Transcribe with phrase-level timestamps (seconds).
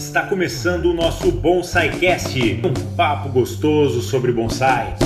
[0.00, 4.96] Está começando o nosso BonsaiCast, um papo gostoso sobre bonsai.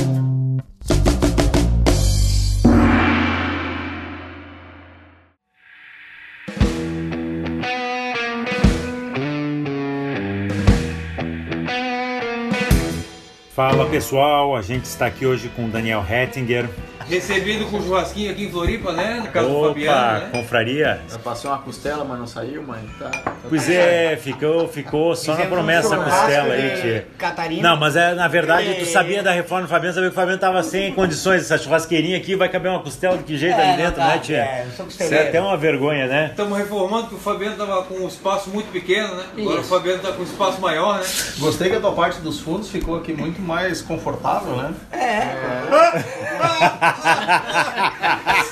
[13.53, 16.71] Fala pessoal, a gente está aqui hoje com o Daniel Hettinger,
[17.09, 19.21] Recebido com churrasquinho aqui em Floripa, né?
[19.21, 20.31] No caso do Opa, Fabiano, né?
[20.33, 21.01] confraria.
[21.11, 23.34] Eu passei uma costela, mas não saiu, mas tá.
[23.49, 27.07] Pois é, ficou, ficou só na Fizemos um promessa a churrasco costela aí, tia.
[27.19, 27.69] Catarina.
[27.71, 30.17] Não, mas é, na verdade, tu E- sabia da reforma do Fabiano, sabia que o
[30.17, 31.43] Fabiano tava sem condições.
[31.43, 34.19] Essa churrasqueirinha aqui vai caber uma costela de que jeito É, ali dentro, não né,
[34.19, 34.39] tia?
[34.39, 36.29] é, eu sou Isso é até uma vergonha, né?
[36.31, 39.25] Estamos reformando que o Fabiano tava com um espaço muito pequeno, né?
[39.39, 39.75] Agora Isso.
[39.75, 41.05] o Fabiano tá com um espaço maior, né?
[41.39, 44.73] Gostei que a tua parte dos fundos ficou aqui muito mais confortável, né?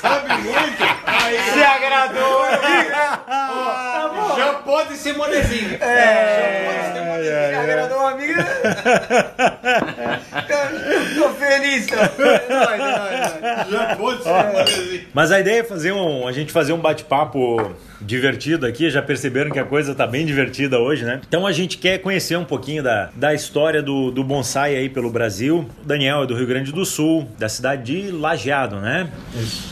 [0.01, 0.83] Sabe muito?
[1.05, 2.43] Aí, Se agradou.
[4.37, 5.75] Já pode ser modezinho.
[5.81, 8.45] É, se agradou uma amiga.
[10.49, 11.87] Eu tô feliz.
[11.87, 11.95] Tô.
[11.95, 13.71] Nós.
[13.71, 15.03] Já pode ser modezinho.
[15.13, 18.89] Mas a ideia é fazer um, a gente fazer um bate-papo divertido aqui.
[18.89, 21.21] Já perceberam que a coisa tá bem divertida hoje, né?
[21.27, 25.09] Então a gente quer conhecer um pouquinho da, da história do, do bonsai aí pelo
[25.09, 25.69] Brasil.
[25.83, 29.09] O Daniel é do Rio Grande do Sul, da cidade de Lajeado, né?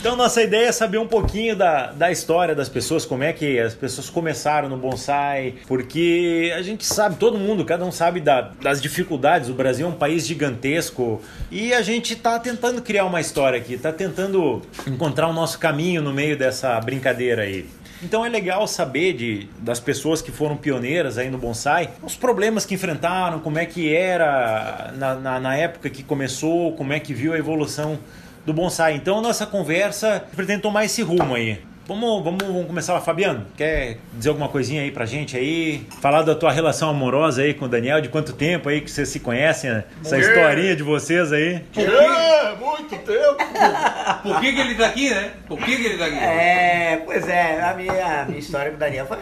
[0.00, 3.58] Então nossa ideia é saber um pouquinho da, da história das pessoas, como é que
[3.58, 8.50] as pessoas começaram no bonsai, porque a gente sabe, todo mundo, cada um sabe da-
[8.60, 9.48] das dificuldades.
[9.48, 13.76] O Brasil é um país gigantesco e a gente tá tentando criar uma história aqui,
[13.76, 17.66] tá tentando encontrar o nosso caminho no meio dessa brincadeira aí.
[18.02, 22.66] Então é legal saber de, das pessoas que foram pioneiras aí no bonsai, os problemas
[22.66, 27.14] que enfrentaram, como é que era na, na, na época que começou, como é que
[27.14, 27.98] viu a evolução
[28.44, 28.94] do bonsai.
[28.96, 31.60] Então a nossa conversa pretende tomar esse rumo aí.
[31.86, 33.44] Vamos, vamos, vamos começar lá, Fabiano.
[33.56, 35.84] Quer dizer alguma coisinha aí pra gente aí?
[36.00, 39.08] Falar da tua relação amorosa aí com o Daniel, de quanto tempo aí que vocês
[39.08, 39.84] se conhecem, né?
[40.00, 40.28] essa Mulher.
[40.30, 41.60] historinha de vocês aí.
[41.76, 44.22] É, muito tempo!
[44.22, 45.30] Por que, que ele tá aqui, né?
[45.48, 46.18] Por que, que ele tá aqui?
[46.18, 49.18] É, pois é, a minha, a minha história com o Daniel foi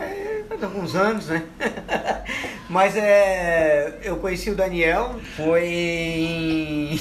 [0.48, 1.42] faz alguns anos, né?
[2.68, 7.00] Mas é, eu conheci o Daniel, foi em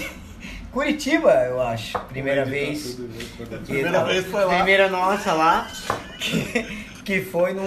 [0.72, 2.96] Curitiba, eu acho, primeira vez.
[2.96, 4.56] Que Primeira tava- vez foi lá.
[4.58, 5.68] Primeira nossa lá,
[6.20, 6.66] que,
[7.04, 7.66] que foi num...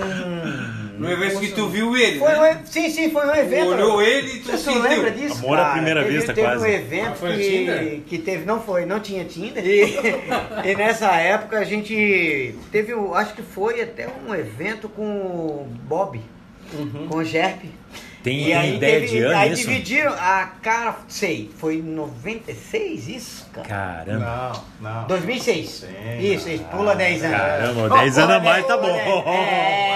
[0.99, 2.61] No evento que tu viu ele, Foi né?
[2.63, 3.71] um, sim, sim, foi um evento.
[3.71, 4.75] olhou ele e tu Você sentiu.
[4.75, 5.39] não lembra disso?
[5.45, 6.65] Amor à primeira teve, vista, teve quase.
[6.65, 9.65] um evento Ah, que, que teve, não foi, não tinha Tinder.
[9.67, 9.97] E,
[10.71, 16.21] e nessa época a gente teve, acho que foi até um evento com o Bob,
[17.09, 17.63] com o Gerp.
[18.23, 19.67] Tem E aí, ideia teve- de ano aí isso?
[19.67, 23.67] dividiram a cara, sei, foi em 96 isso, cara?
[23.67, 24.53] Caramba.
[24.81, 25.05] Não, não.
[25.09, 25.69] 2006.
[25.71, 25.87] Sim,
[26.21, 27.37] isso, isso, pula 10 anos.
[27.37, 28.97] Caramba, 10 anos a mais tá bom.
[28.97, 29.89] É.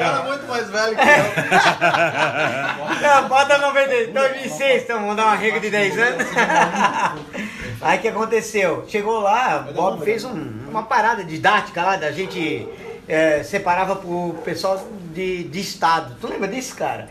[0.00, 3.08] Era muito mais velho que eu.
[3.08, 6.26] Não, bota 90, 2006, então vamos dar uma regra de 10 anos.
[7.80, 8.84] Aí o que aconteceu?
[8.88, 12.66] Chegou lá, o Bob fez um- uma parada didática lá, da gente
[13.08, 14.86] é, separava pro pessoal
[15.18, 16.14] de, de estado.
[16.20, 17.08] Tu lembra disso, cara?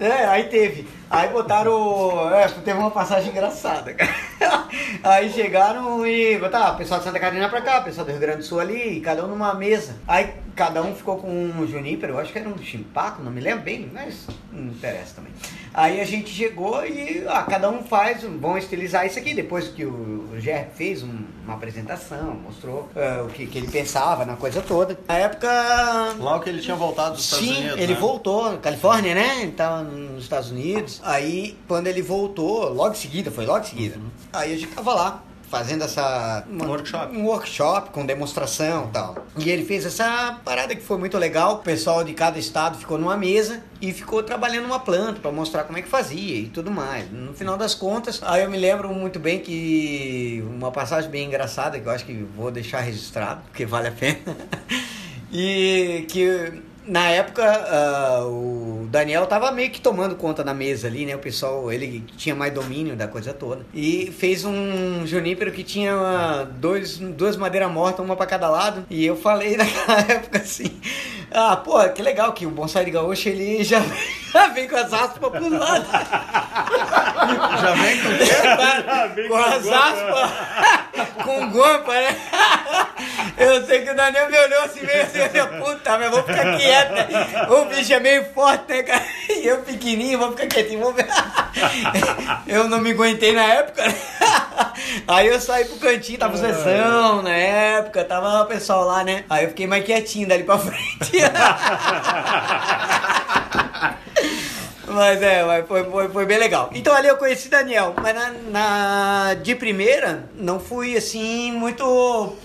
[0.00, 0.88] É, aí teve.
[1.10, 2.32] Aí botaram.
[2.34, 4.14] É, teve uma passagem engraçada, cara.
[5.02, 8.20] Aí chegaram e botaram o pessoal de Santa Catarina pra cá, o pessoal do Rio
[8.20, 9.96] Grande do Sul ali, cada um numa mesa.
[10.06, 13.40] Aí cada um ficou com um junípero, eu acho que era um chimpaco, não me
[13.40, 15.32] lembro bem, mas não interessa também.
[15.72, 19.32] Aí a gente chegou e ah, cada um faz, um- vão estilizar isso aqui.
[19.34, 23.68] Depois que o, o Ger fez um- uma apresentação, mostrou ah, o que, que ele
[23.68, 24.98] pensava na coisa toda.
[25.08, 25.48] Na época.
[26.18, 27.78] Logo que ele tinha voltado dos Estados Sim, Unidos.
[27.80, 28.00] ele né?
[28.00, 29.42] voltou, Califórnia, né?
[29.42, 31.00] Ele tava nos Estados Unidos.
[31.04, 33.98] Aí, quando ele voltou, logo em seguida, foi logo em seguida.
[34.32, 36.44] Aí a gente tava lá, fazendo essa.
[36.48, 37.16] uma- workshop.
[37.16, 39.16] Um workshop com demonstração e tal.
[39.36, 41.54] E ele fez essa parada que foi muito legal.
[41.54, 45.64] O pessoal de cada estado ficou numa mesa e ficou trabalhando uma planta para mostrar
[45.64, 47.10] como é que fazia e tudo mais.
[47.10, 51.80] No final das contas, aí eu me lembro muito bem que uma passagem bem engraçada
[51.80, 54.18] que eu acho que vou deixar registrado, porque vale a pena.
[55.32, 56.52] E que
[56.90, 61.14] na época ah, o Daniel tava meio que tomando conta da mesa ali, né?
[61.14, 63.64] O pessoal, ele tinha mais domínio da coisa toda.
[63.72, 68.84] E fez um junípero que tinha ah, dois, duas madeiras mortas, uma pra cada lado.
[68.90, 70.80] E eu falei naquela época assim:
[71.30, 73.80] Ah, pô, que legal que o bonsai de gaúcho ele já,
[74.32, 75.88] já vem com as aspas pros lados.
[77.60, 78.24] Já vem com o quê?
[79.14, 80.30] vem com com as aspas,
[81.24, 82.16] com guampa, né?
[83.36, 86.56] Eu sei que o Daniel me olhou assim meio assim, eu puta, mas vou ficar
[86.56, 87.52] quieta.
[87.52, 89.04] O bicho é meio forte, né, cara?
[89.28, 91.06] E eu pequenininho, vou ficar quietinho, vou ver.
[92.46, 93.94] Eu não me aguentei na época, né?
[95.06, 99.24] Aí eu saí pro cantinho, tava sessão na época, tava o pessoal lá, né?
[99.30, 101.12] Aí eu fiquei mais quietinho dali pra frente.
[104.92, 106.70] Mas é, mas foi, foi, foi bem legal.
[106.74, 111.84] Então ali eu conheci Daniel, mas na, na- de primeira não fui assim muito.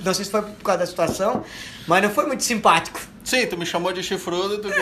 [0.04, 1.44] Não sei se foi por causa da situação,
[1.88, 3.00] mas não foi muito simpático.
[3.24, 4.72] Sim, tu me chamou de chifrudo e tu É!
[4.72, 4.78] eu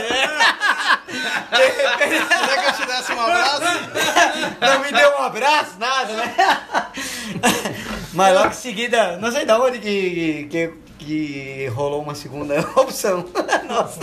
[0.00, 3.62] fosse- Queria que eu te desse um abraço?
[4.60, 6.34] Não me deu um abraço, nada, né?
[8.12, 13.24] Mas logo em seguida, não sei de onde que, que, que rolou uma segunda opção.
[13.68, 14.00] Nossa.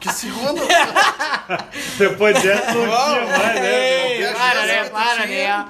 [0.00, 0.60] Que segundo?
[1.98, 4.12] Depois dessa não tinha mais, né?
[4.12, 4.84] Ei, para, né?
[4.90, 5.66] Para, né?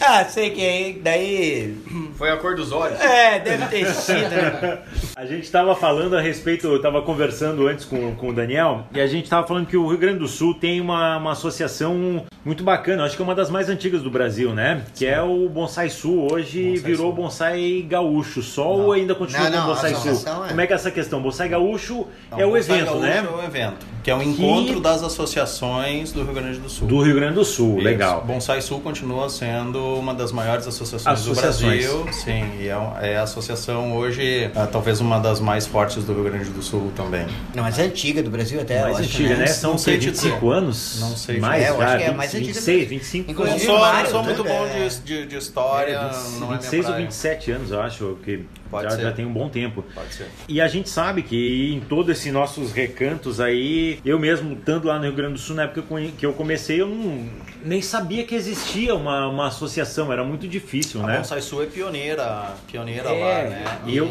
[0.00, 1.76] Ah, sei que aí, daí.
[2.22, 3.00] Foi a cor dos olhos.
[3.00, 4.28] É, deve ter sido.
[4.30, 4.78] né?
[5.16, 9.00] A gente estava falando a respeito, eu estava conversando antes com, com o Daniel, e
[9.00, 12.64] a gente estava falando que o Rio Grande do Sul tem uma, uma associação muito
[12.64, 14.82] bacana, acho que é uma das mais antigas do Brasil, né?
[14.96, 16.28] Que é o Bonsai Sul.
[16.32, 17.12] Hoje Bonsai virou Sul.
[17.12, 20.22] Bonsai Gaúcho só ou ainda continua Não, com não, Bonsai Sul?
[20.44, 21.22] é- Como é que é essa questão?
[21.22, 23.18] Bonsai Gaúcho Não, é o Bonsai evento, Gaúcho né?
[23.18, 26.88] É o evento, que é o encontro das associações do Rio Grande do Sul.
[26.88, 27.84] Do Rio Grande do Sul, Isso.
[27.84, 28.24] legal.
[28.24, 31.86] Bonsai Sul continua sendo uma das maiores associações, Associações.
[31.86, 32.11] do Brasil.
[32.12, 36.24] Sim, e é, é a associação hoje, ah, talvez uma das mais fortes do Rio
[36.24, 37.26] Grande do Sul também.
[37.54, 38.82] Não, mas é antiga do Brasil até.
[38.82, 39.40] mais acho, antiga, né?
[39.40, 40.52] Não São sei sei, te 25 dizer.
[40.52, 40.96] anos?
[41.00, 41.40] Não sei.
[41.40, 42.88] Mais, É, eu já, acho que é 20, mais antiga do 26, Brasil.
[42.98, 44.26] 25 Não Inclusive, sou, não Mário, sou né?
[44.26, 44.88] muito bom É.
[44.88, 47.06] de, de, de história, É, 20, não é minha 26 ou praia.
[47.06, 49.02] 27 anos, eu acho, que Pode já, ser.
[49.02, 49.84] já tem um bom tempo.
[49.94, 50.26] Pode ser.
[50.48, 54.96] E a gente sabe que em todos esses nossos recantos aí, eu mesmo, estando lá
[54.98, 57.26] no Rio Grande do Sul, na época que eu conhe- que eu comecei, eu não,
[57.64, 61.16] nem sabia que existia uma, uma associação, era muito difícil, A né?
[61.18, 63.78] Bonsai Sul é pioneira, pioneira É, lá, né?
[63.86, 64.08] e eu-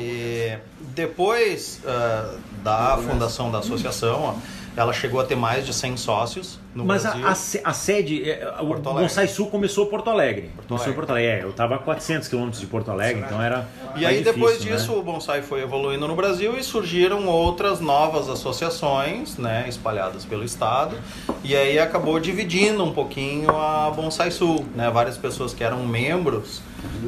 [0.93, 4.37] depois ah, da fundação da associação,
[4.75, 8.55] ela chegou a ter mais de 100 sócios no Mas a, a a sede, é,
[8.59, 9.03] o Porto Alegre.
[9.03, 10.49] Bonsai Sul começou Porto Alegre.
[10.55, 10.93] começou Alegre.
[10.93, 14.23] Porto Alegre, é, eu estava a 400 quilômetros de Porto Alegre, então era E aí
[14.23, 14.97] depois difícil, disso né?
[14.97, 20.95] o bonsai foi evoluindo no Brasil e surgiram outras novas associações, né, espalhadas pelo estado.
[21.43, 24.89] E aí acabou dividindo um pouquinho a Bonsai Sul, né?
[24.91, 26.61] Várias pessoas que eram membros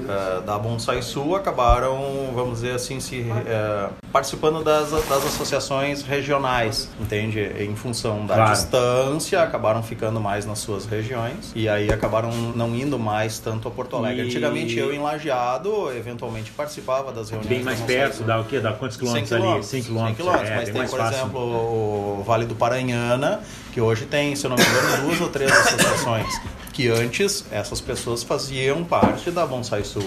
[0.07, 6.89] eh, da Bonsai Sul acabaram, vamos dizer assim, se eh, participando das, das associações regionais,
[7.00, 7.39] entende?
[7.59, 8.51] Em função da Claro.
[8.51, 13.72] distância, acabaram ficando mais nas suas regiões e aí acabaram não indo mais tanto a
[13.72, 14.24] Porto Alegre.
[14.24, 17.56] E- Antigamente eu em Lajeado, eventualmente participava das reuniões.
[17.56, 18.60] Bem mais perto, dá o quê?
[18.60, 19.64] Dá quantos 100 quilômetros ali?
[19.64, 21.18] 100 quilômetros, quilômetros, é, mas tem, mais por fácil.
[21.20, 23.42] exemplo, o Vale do Paranhana,
[23.72, 26.34] que hoje tem, se eu não me engano, duas ou três associações.
[26.74, 30.04] Que antes essas pessoas faziam parte da Bonsai Sul.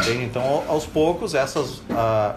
[0.00, 0.24] Entende?
[0.24, 2.34] Então, ao- aos poucos, essas ah,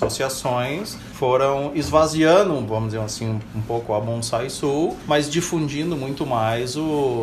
[0.00, 6.76] micro-associações foram esvaziando, vamos dizer assim, um, pouco a Bonsai Sul, mas difundindo muito mais
[6.76, 6.82] o,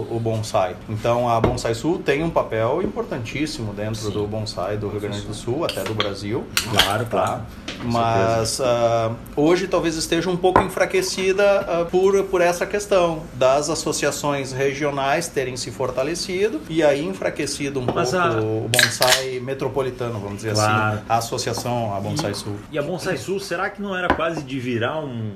[0.09, 0.75] o bonsai.
[0.89, 5.33] Então, a Bonsai Sul tem um papel importantíssimo dentro do bonsai do Rio Grande do
[5.33, 6.45] Sul, até do Brasil.
[6.71, 7.41] Claro, claro.
[7.83, 14.51] Mas ah, hoje talvez esteja um pouco enfraquecida ah, por, por essa questão das associações
[14.51, 20.37] regionais terem se fortalecido e aí enfraquecido um Mas pouco a- o bonsai metropolitano, vamos
[20.37, 20.95] dizer Claro.
[20.97, 22.55] assim, a associação, a Bonsai Sul.
[22.71, 25.31] E a Bonsai Sul, será que não era quase de virar um,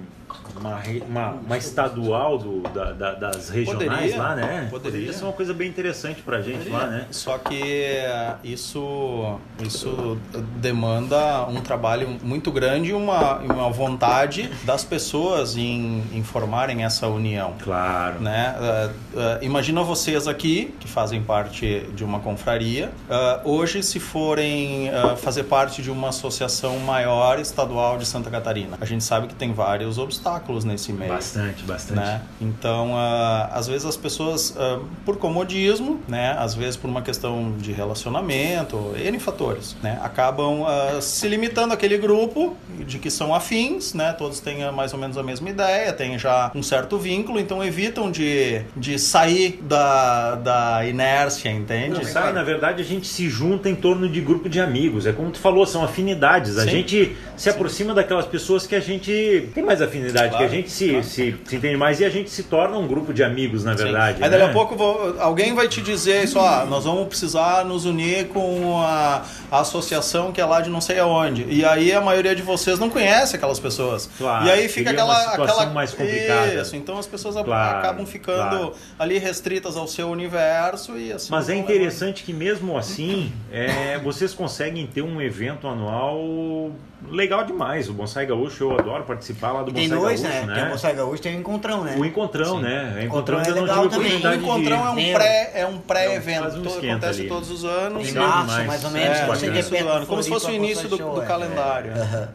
[0.60, 4.68] uma, uma, uma estadual do, da- da- das regionais Poderia, lá, né?
[4.70, 5.14] poderia.
[5.14, 7.06] ser uma coisa bem interessante pra gente lá, né?
[7.12, 10.18] Só que eh, isso, isso
[10.58, 17.08] demanda um trabalho muito grande e uma, uma vontade das pessoas em, em formarem essa
[17.08, 17.54] união.
[17.64, 18.20] Claro.
[18.20, 18.56] né?
[18.60, 24.90] Uh, uh, imagina vocês aqui, que fazem parte de uma confraria, uh, hoje se forem
[25.18, 28.78] fazer parte de uma associação maior estadual de Santa Catarina.
[28.82, 31.12] A gente sabe que tem vários obstáculos nesse meio.
[31.12, 32.00] Bastante, bastante.
[32.00, 32.22] Né?
[32.40, 36.36] Então, ah, às vezes as pessoas, ah, por comodismo, né?
[36.38, 40.00] às vezes por uma questão de relacionamento, N fatores, né?
[40.04, 42.56] acabam ah, se limitando àquele grupo
[42.86, 44.14] de que são afins, né?
[44.14, 48.12] todos têm mais ou menos a mesma ideia, têm já um certo vínculo, então evitam
[48.12, 51.96] de, de sair da, da inércia, entende?
[51.96, 55.06] Não, sai, na verdade, a gente se junta em torno de grupo de amigos.
[55.06, 56.58] É como tu falou, são afinidades.
[56.58, 56.70] A Sim.
[56.70, 60.70] gente se aproxima daquelas pessoas que a gente tem mais afinidade, Claro, que a gente
[60.72, 61.04] se, claro.
[61.04, 63.84] se, se entende mais e a gente se torna um grupo de amigos, na Sim.
[63.84, 64.24] verdade.
[64.24, 64.50] Aí daqui né?
[64.50, 68.82] a pouco vou- alguém vai te dizer isso, ó, nós vamos precisar nos unir com
[68.82, 71.46] a, a associação que é lá de não sei aonde.
[71.50, 74.10] E aí a maioria de vocês não conhece aquelas pessoas.
[74.18, 76.54] Claro, e aí fica seria uma aquela, situação aquela mais complicada.
[76.62, 81.28] Isso, então as pessoas Claro, acabam ficando ali restritas ao seu universo e assim.
[81.32, 86.72] Mas é interessante que mesmo assim, é, vocês conseguem ter um evento anual
[87.10, 87.90] legal demais.
[87.90, 90.54] O Bonsai Gaúcho, eu adoro participar lá do E tem Bonsai dois, Gaúcho, né?
[90.54, 91.96] Tem o Bonsai Gaúcho tem o Encontrão, né?
[91.98, 92.94] O Encontrão, né?
[92.98, 94.14] O Encontrão Encontrão é ainda não legal também.
[94.14, 95.10] O encontrão é de...
[95.10, 96.42] um pré é um pré-evento.
[96.42, 97.30] Faz um esquenta Acontece ali.
[97.30, 98.10] todos os anos.
[98.10, 99.18] Em março, mais ou menos.
[99.18, 101.26] É, tem início do ano, como se fosse o início do, Show, do é.
[101.26, 101.92] calendário.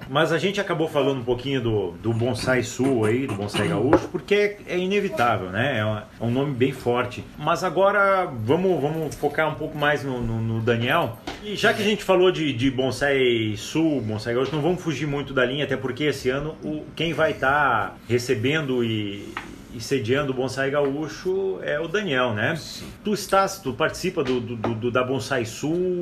[0.09, 4.09] Mas a gente acabou falando um pouquinho do, do Bonsai Sul aí, do Bonsai Gaúcho,
[4.09, 5.79] porque é, é inevitável, né?
[5.79, 7.25] É, é um nome bem forte.
[7.39, 11.19] Mas agora vamos, vamos focar um pouco mais no, no- no Daniel.
[11.43, 15.07] E já que a gente falou de, de Bonsai Sul, Bonsai Gaúcho, não vamos fugir
[15.07, 19.29] muito da linha, até porque esse ano o, quem vai estar recebendo e,
[19.75, 22.59] e sediando o Bonsai Gaúcho é o Daniel, né?
[23.05, 25.99] Tu estás, tu participa do, do- do- do- da Bonsai Sul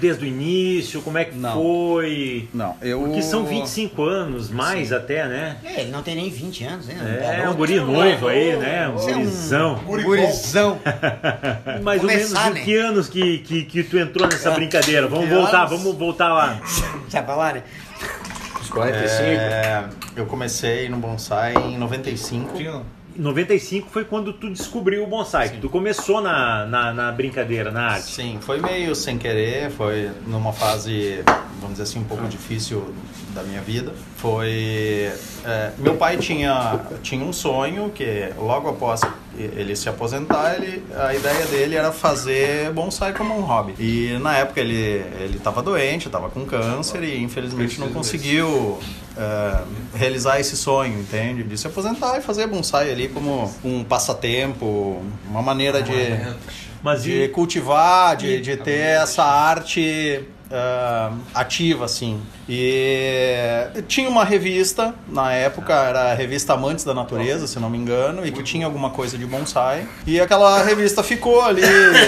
[0.00, 1.54] desde o início, como é que Não.
[1.54, 2.48] foi?
[2.52, 3.00] Não, eu.
[3.00, 5.56] Porque são 25 anos, mais até, né?
[5.64, 6.96] É, ele não tem nem 20 anos, né?
[7.22, 7.50] É, Garoto.
[7.50, 8.88] um guri novo aí, né?
[8.88, 9.80] Um Você é um gurizão.
[9.84, 10.80] Gurizão.
[11.82, 12.60] Mais ou menos começar, em né?
[12.60, 15.06] que anos que, que, que tu entrou nessa brincadeira?
[15.08, 15.70] Vamos que voltar, anos?
[15.82, 16.60] vamos voltar lá.
[17.08, 17.62] Sabe falar, né?
[18.60, 19.22] Os 45.
[19.22, 19.84] É,
[20.16, 22.56] eu comecei no bonsai em 95.
[22.56, 22.82] Tinha-
[23.16, 27.92] 95 foi quando tu descobriu o bonsai, que tu começou na, na, na brincadeira, na
[27.92, 28.12] arte.
[28.12, 31.22] Sim, foi meio sem querer, foi numa fase,
[31.60, 32.94] vamos dizer assim, um pouco difícil
[33.34, 33.92] da minha vida.
[34.16, 35.10] Foi.
[35.44, 39.00] é, meu pai tinha, tinha um sonho que logo após
[39.36, 43.74] ele se aposentar, ele, a ideia dele era fazer bonsai como um hobby.
[43.78, 48.78] E na época ele ele estava doente, estava com câncer e infelizmente não conseguiu
[49.16, 49.62] é,
[49.94, 51.42] realizar esse sonho, entende?
[51.42, 55.92] De se aposentar e fazer bonsai ali como um passatempo, uma maneira de
[56.82, 62.20] Mas de e, cultivar, de, de ter essa arte ah, ativa, assim.
[62.46, 67.78] E tinha uma revista, na época era a revista Amantes da Natureza, se não me
[67.78, 69.88] engano, e que tinha alguma coisa de bonsai.
[70.06, 71.62] E aquela revista ficou ali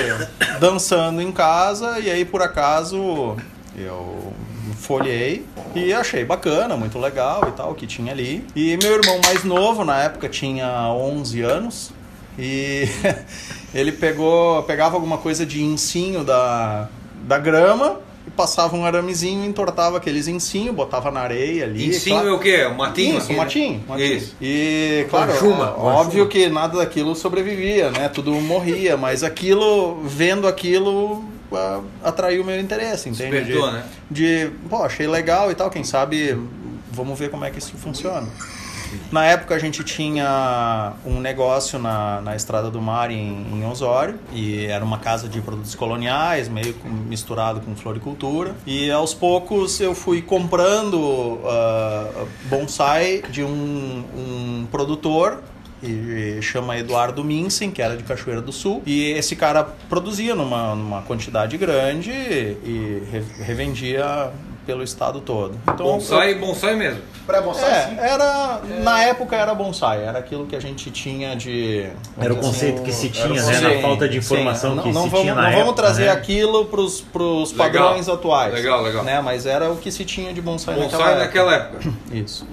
[0.61, 3.35] dançando em casa, e aí por acaso
[3.75, 4.35] eu
[4.85, 8.45] folhei e achei bacana, muito legal e tal, o que tinha ali.
[8.55, 11.91] E meu irmão mais novo, na época, tinha 11 anos.
[12.39, 12.87] E
[13.75, 16.89] ele pegou, pegava alguma coisa de ensinho da,
[17.23, 21.89] da grama e passava um aramezinho, entortava aqueles ensinhos, botava na areia ali.
[21.89, 22.67] Ensinho claro- é o quê?
[22.67, 23.19] Um matinho?
[23.19, 23.39] Isso, um né?
[23.39, 24.17] matinho, matinho.
[24.17, 24.37] Isso.
[24.41, 25.33] E, claro,
[25.79, 28.09] óbvio que nada daquilo sobrevivia, né?
[28.09, 31.25] Tudo morria, mas aquilo, vendo aquilo,
[32.03, 33.31] atraiu meu interesse, entende?
[33.41, 33.85] Despertou, de, né?
[34.11, 36.39] de, pô, achei legal e tal, quem sabe
[36.91, 38.29] vamos ver como é que isso funciona.
[39.11, 44.21] Na época a gente tinha um negócio na, na Estrada do Mar em, em Osório
[44.33, 48.55] e era uma casa de produtos coloniais, meio com- misturado com floricultura.
[48.65, 55.43] E aos poucos eu fui comprando ah, bonsai de um, um produtor
[55.85, 58.83] e chama Eduardo Minsen, que era de Cachoeira do Sul.
[58.87, 64.31] E esse cara produzia numa, numa quantidade grande e re- revendia
[64.67, 65.59] pelo estado todo.
[65.65, 67.03] Então, Bonsai, bonsai mesmo.
[67.67, 71.87] é, era na época era bonsai, era aquilo que a gente tinha de
[72.19, 75.03] Era o dizer conceito que se tinha, né, na falta de informação não, que não
[75.05, 76.13] se vamos, tinha na Não época, vamos trazer né?
[76.13, 77.57] aquilo para os Legal.
[77.57, 78.55] padrões atuais.
[78.55, 79.05] Legal, legal.
[79.05, 79.21] Né?
[79.21, 81.93] Mas era o que se tinha de bonsai, Bonsai naquela época.
[82.11, 82.47] Isso.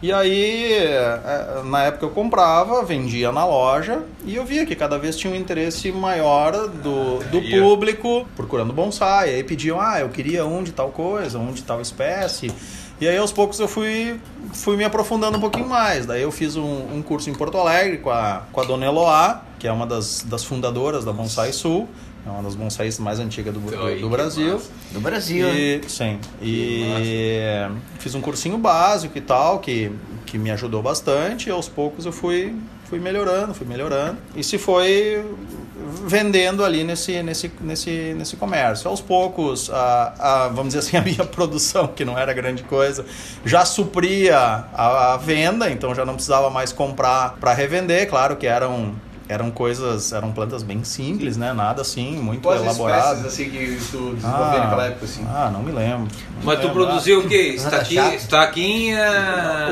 [0.00, 4.96] E aí, eh, na época eu comprava, vendia na loja e eu via que cada
[4.96, 7.60] vez tinha um interesse maior do, do Ia.
[7.60, 9.34] público procurando bonsai.
[9.34, 12.52] Aí pediam, ah, eu queria um de tal coisa, um de tal espécie.
[13.00, 14.20] E aí aos poucos eu fui,
[14.52, 16.06] fui me aprofundando um pouquinho mais.
[16.06, 19.42] Daí eu fiz um, um curso em Porto Alegre com a, com a Dona Eloá,
[19.58, 21.88] que é uma das, das fundadoras da Bonsai Sul.
[22.26, 24.54] É uma das bonsais mais antigas do, do- do Brasil.
[24.54, 24.70] massa.
[24.92, 25.46] Do Brasil.
[25.48, 25.54] né?
[25.58, 26.18] E, sim.
[26.42, 26.84] E
[27.98, 29.90] fiz um cursinho básico e tal, que,
[30.26, 31.48] que me ajudou bastante.
[31.48, 34.18] E aos poucos eu fui, fui melhorando, fui melhorando.
[34.36, 35.24] E se foi
[36.04, 38.90] vendendo ali nesse, nesse, nesse, nesse comércio.
[38.90, 43.06] Aos poucos, a, a, vamos dizer assim, a minha produção, que não era grande coisa,
[43.44, 48.08] já supria a, a venda, então já não precisava mais comprar para revender.
[48.08, 48.94] Claro que eram.
[49.28, 51.52] Eram coisas, eram plantas bem simples, né?
[51.52, 53.26] Nada assim, muito Quais elaborado.
[53.26, 55.26] assim que tu desenvolveu naquela época assim?
[55.28, 56.08] Ah, não me lembro.
[56.36, 56.84] Não Mas tu lembro.
[56.86, 57.54] produziu o quê?
[57.54, 58.12] Estaquinha.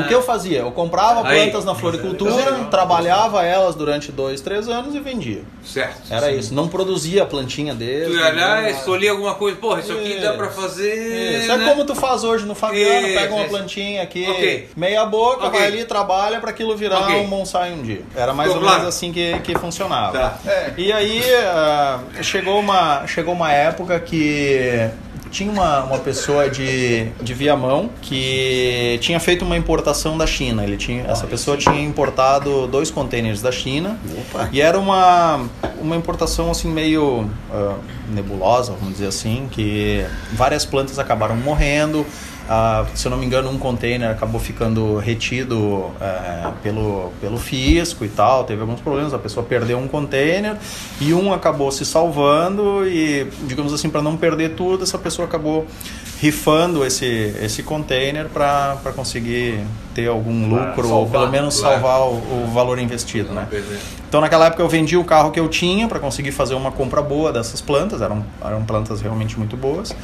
[0.00, 0.58] O que eu fazia?
[0.58, 1.42] Eu comprava Aí.
[1.44, 5.42] plantas na floricultura, trabalhava elas durante dois, três anos e vendia.
[5.64, 6.12] Certo.
[6.12, 6.52] Era isso.
[6.54, 8.08] Não produzia a plantinha deles.
[8.08, 9.56] Tu ia lá, não- escolhia alguma coisa.
[9.56, 11.40] Porra, isso aqui dá pra fazer.
[11.42, 11.50] Isso.
[11.52, 11.68] É né?
[11.68, 13.50] como tu faz hoje no Fabiano, Isso, pega uma isso.
[13.50, 14.68] plantinha aqui, Ok.
[14.76, 15.58] meia boca, Ok.
[15.58, 17.16] vai ali, trabalha para aquilo virar Ok.
[17.20, 18.02] um bonsai um dia.
[18.14, 18.88] Era mais Ficou ou menos claro?
[18.88, 20.18] assim que, que funcionava.
[20.18, 20.38] Tá.
[20.76, 24.90] E aí ah, chegou, uma, chegou uma época que
[25.36, 30.64] tinha uma, uma pessoa de, de Viamão que tinha feito uma importação da China.
[30.64, 34.48] Ele tinha, essa pessoa tinha importado dois containers da China Opa.
[34.50, 35.46] e era uma,
[35.78, 37.78] uma importação assim meio uh,
[38.08, 42.06] nebulosa, vamos dizer assim, que várias plantas acabaram morrendo.
[42.46, 48.04] Uh, se eu não me engano, um container acabou ficando retido uh, pelo, pelo fisco
[48.04, 48.44] e tal.
[48.44, 49.12] Teve alguns problemas.
[49.12, 50.56] A pessoa perdeu um container
[51.00, 52.86] e um acabou se salvando.
[52.86, 55.66] E, digamos assim, para não perder tudo, essa pessoa acabou
[56.20, 59.60] rifando esse, esse container para conseguir
[59.96, 63.48] ter algum lucro salvar, ou pelo menos salvar o, o, valor investido, né?
[64.06, 67.00] Então naquela época eu vendi o carro que eu tinha para conseguir fazer uma compra
[67.00, 69.96] boa dessas plantas, eram, eram plantas realmente muito boas.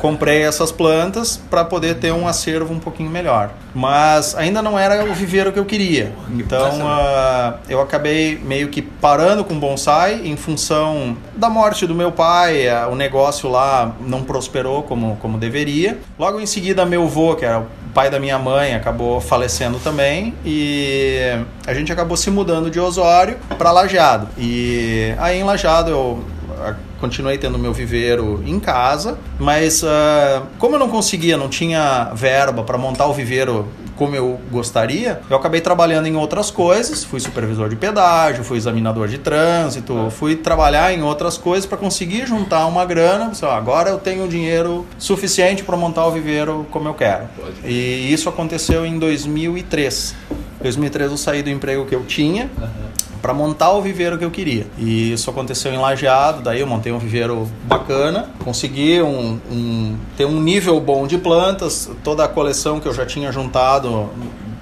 [0.00, 5.02] Comprei essas plantas para poder ter um acervo um pouquinho melhor, mas ainda não era
[5.10, 6.12] o viveiro que eu queria.
[6.30, 12.12] Então uh, eu acabei meio que parando com bonsai em função da morte do meu
[12.12, 15.98] pai, uh, o negócio lá não prosperou como como deveria.
[16.18, 17.66] Logo em seguida meu avô, que era o
[17.98, 21.18] pai da minha mãe acabou falecendo também e
[21.66, 24.28] a gente acabou se mudando de Osório para Lajeado.
[24.38, 26.24] E aí em Lajeado eu
[26.60, 32.12] ah, continuei tendo meu viveiro em casa, mas uh, como eu não conseguia, não tinha
[32.14, 33.66] verba para montar o viveiro
[33.98, 39.08] como eu gostaria, eu acabei trabalhando em outras coisas, fui supervisor de pedágio, fui examinador
[39.08, 44.28] de trânsito, fui trabalhar em outras coisas para conseguir juntar uma grana, agora eu tenho
[44.28, 47.24] dinheiro suficiente para montar o viveiro como eu quero.
[47.64, 50.14] E isso aconteceu em 2003.
[50.60, 52.50] Em 2003 eu saí do emprego que eu tinha.
[52.56, 52.88] Uhum
[53.20, 54.66] para montar o viveiro que eu queria.
[54.78, 60.24] E isso aconteceu em Lajeado, daí eu montei um viveiro bacana, consegui um, um, ter
[60.24, 64.08] um nível bom de plantas, toda a coleção que eu já tinha juntado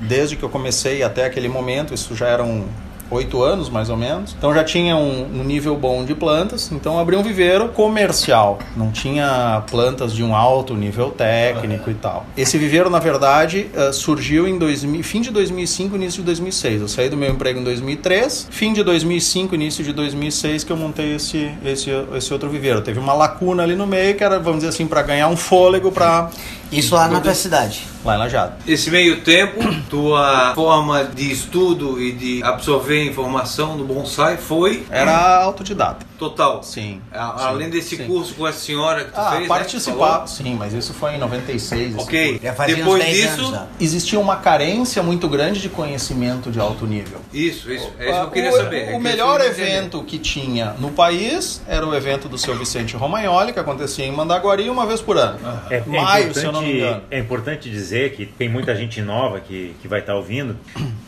[0.00, 2.64] desde que eu comecei até aquele momento, isso já eram
[3.10, 4.34] oito anos mais ou menos.
[4.36, 6.70] Então já tinha um, um, nível bom de plantas.
[6.72, 8.58] Então abri um viveiro comercial.
[8.76, 12.26] Não tinha plantas de um alto nível técnico e tal.
[12.36, 16.80] Esse viveiro, na verdade, uh, surgiu em 2000, fim de 2005, início de 2006.
[16.82, 18.48] Eu saí do meu emprego em 2003.
[18.50, 22.80] Fim de 2005, início de 2006 que eu montei esse, esse, esse outro viveiro.
[22.80, 25.92] Teve uma lacuna ali no meio que era, vamos dizer assim, para ganhar um fôlego
[25.92, 26.30] para
[26.70, 27.84] isso lá na tua cidade.
[28.04, 28.54] Lá em Lajado.
[28.66, 34.86] Esse meio tempo, tua forma de estudo e de absorver informação no bonsai foi?
[34.90, 36.05] Era autodidata.
[36.18, 36.62] Total?
[36.62, 37.00] Sim.
[37.12, 38.06] A, sim além desse sim.
[38.06, 40.20] curso com a senhora que tu ah, fez, né, participar.
[40.20, 40.26] Né?
[40.26, 41.96] Sim, mas isso foi em 96.
[41.98, 42.40] Ok.
[42.66, 43.46] Depois disso...
[43.46, 47.20] Anos, existia uma carência muito grande de conhecimento de alto nível.
[47.32, 47.92] Isso, isso.
[47.98, 48.92] É isso que eu queria saber.
[48.92, 53.52] O, o melhor evento que tinha no país era o evento do seu Vicente Romagnoli,
[53.52, 55.38] que acontecia em Mandaguari uma vez por ano.
[55.70, 57.02] É, Maio, se eu não me engano.
[57.10, 60.56] É importante dizer que tem muita gente nova que, que vai estar ouvindo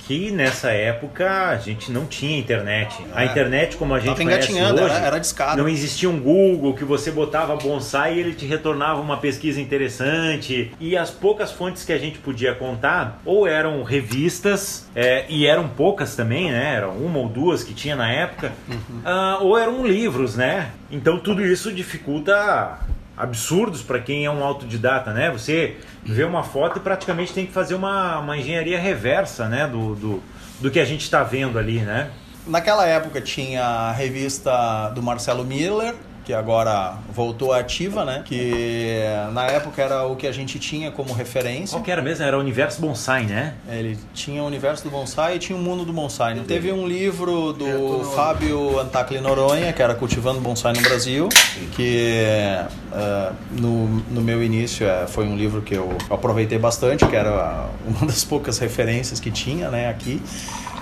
[0.08, 2.96] que nessa época a gente não tinha internet.
[3.12, 3.26] A é.
[3.26, 5.60] internet como a gente conhece hoje, era, era discado.
[5.60, 10.72] não existia um Google que você botava bonsai e ele te retornava uma pesquisa interessante.
[10.80, 15.68] E as poucas fontes que a gente podia contar ou eram revistas é, e eram
[15.68, 16.76] poucas também, né?
[16.76, 19.00] Eram uma ou duas que tinha na época, uhum.
[19.04, 20.70] uh, ou eram livros, né?
[20.90, 22.78] Então tudo isso dificulta
[23.18, 25.30] absurdos para quem é um autodidata, né?
[25.30, 29.66] Você vê uma foto e praticamente tem que fazer uma, uma engenharia reversa, né?
[29.66, 30.22] Do, do,
[30.60, 32.10] do que a gente está vendo ali, né?
[32.46, 35.94] Naquela época tinha a revista do Marcelo Miller,
[36.28, 38.22] que agora voltou ativa, né?
[38.22, 39.00] Que
[39.32, 41.74] na época era o que a gente tinha como referência.
[41.74, 42.22] Qual que era mesmo?
[42.22, 43.54] Era o Universo Bonsai, né?
[43.66, 46.34] Ele tinha o Universo do Bonsai e tinha o Mundo do Bonsai.
[46.34, 46.44] Né?
[46.46, 51.30] Teve um livro do Fábio Antacli Noronha, que era Cultivando Bonsai no Brasil,
[51.74, 52.22] que
[52.92, 57.70] uh, no, no meu início uh, foi um livro que eu aproveitei bastante, que era
[57.86, 60.20] uma das poucas referências que tinha né, aqui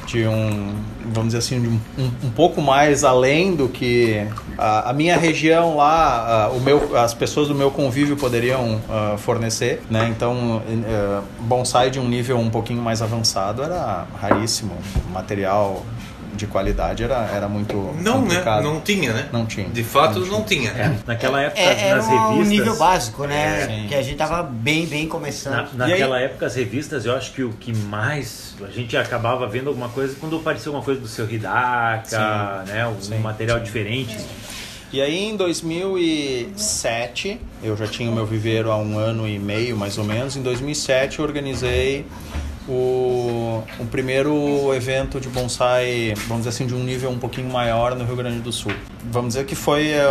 [0.06, 5.16] de um, vamos dizer assim, um, um, pouco mais além do que a, a minha
[5.16, 10.08] região lá, a, o meu, as pessoas do meu convívio poderiam uh, fornecer, né?
[10.08, 14.76] Então, uh, bonsai de um nível um pouquinho mais avançado era raríssimo,
[15.12, 15.84] material
[16.36, 18.20] de qualidade era, era muito não né?
[18.20, 18.62] complicado.
[18.62, 19.28] né não tinha né?
[19.32, 19.68] Não tinha.
[19.68, 23.84] De fato não, não tinha, É, naquela época é, nas revistas um nível básico né?
[23.84, 25.72] É, que a gente tava bem bem começando.
[25.72, 29.68] Na, naquela época as revistas eu acho que o que mais a gente acabava vendo
[29.68, 32.82] alguma coisa quando apareceu alguma coisa do seu Hidaka né?
[32.82, 33.64] Algum sim, material sim.
[33.64, 34.16] diferente.
[34.92, 39.76] E aí em 2007, eu já tinha o meu viveiro há um ano e meio
[39.76, 42.06] mais ou menos, em 2007 eu organizei
[42.68, 47.94] o, o primeiro evento de bonsai, vamos dizer assim, de um nível um pouquinho maior
[47.94, 48.72] no Rio Grande do Sul.
[49.04, 50.04] Vamos dizer que foi é,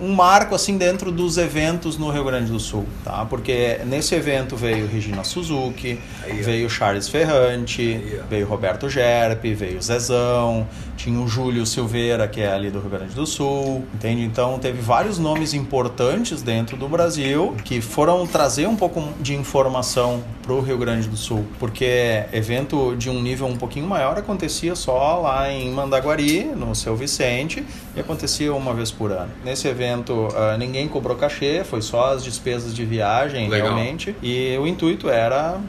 [0.00, 3.24] um marco assim dentro dos eventos no Rio Grande do Sul, tá?
[3.24, 9.80] Porque nesse evento veio Regina Suzuki, Aí, veio Charles Ferrante, Aí, veio Roberto Gerpe, veio
[9.80, 10.66] Zezão,
[10.96, 14.22] tinha o Júlio Silveira, que é ali do Rio Grande do Sul, entende?
[14.22, 20.22] Então teve vários nomes importantes dentro do Brasil que foram trazer um pouco de informação
[20.42, 24.74] para o Rio Grande do Sul, porque evento de um nível um pouquinho maior acontecia
[24.74, 27.64] só lá em Mandaguari, no Seu Vicente,
[27.96, 29.30] e acontecia uma vez por ano.
[29.44, 33.74] Nesse evento uh, ninguém cobrou cachê, foi só as despesas de viagem Legal.
[33.74, 35.60] realmente, e o intuito era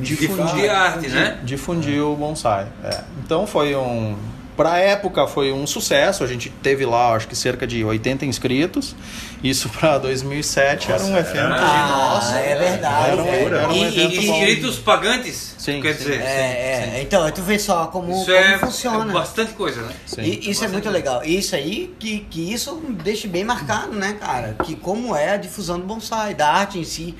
[0.00, 1.38] Difundir a arte, né?
[1.44, 2.66] difundir o bonsai.
[2.84, 3.00] é.
[3.24, 4.16] Então foi um.
[4.56, 8.96] Pra época foi um sucesso, a gente teve lá acho que cerca de 80 inscritos.
[9.44, 11.52] Isso pra 2007 era um evento.
[11.52, 13.10] Ah, Nossa, é verdade.
[13.10, 13.42] Era um- é.
[13.44, 14.32] era um E- evento e- bom.
[14.34, 15.54] Inscritos pagantes?
[15.58, 15.98] Sim, Quer sim.
[15.98, 17.02] dizer, É, é.
[17.02, 19.10] Então, tu vê só como, isso como é, funciona.
[19.10, 19.92] é bastante coisa, né?
[20.06, 20.22] Sim.
[20.22, 21.22] E isso é muito legal.
[21.24, 24.56] Isso aí que, que isso deixa bem marcado, né, cara?
[24.64, 27.14] Que como é a difusão do bonsai, da arte em si.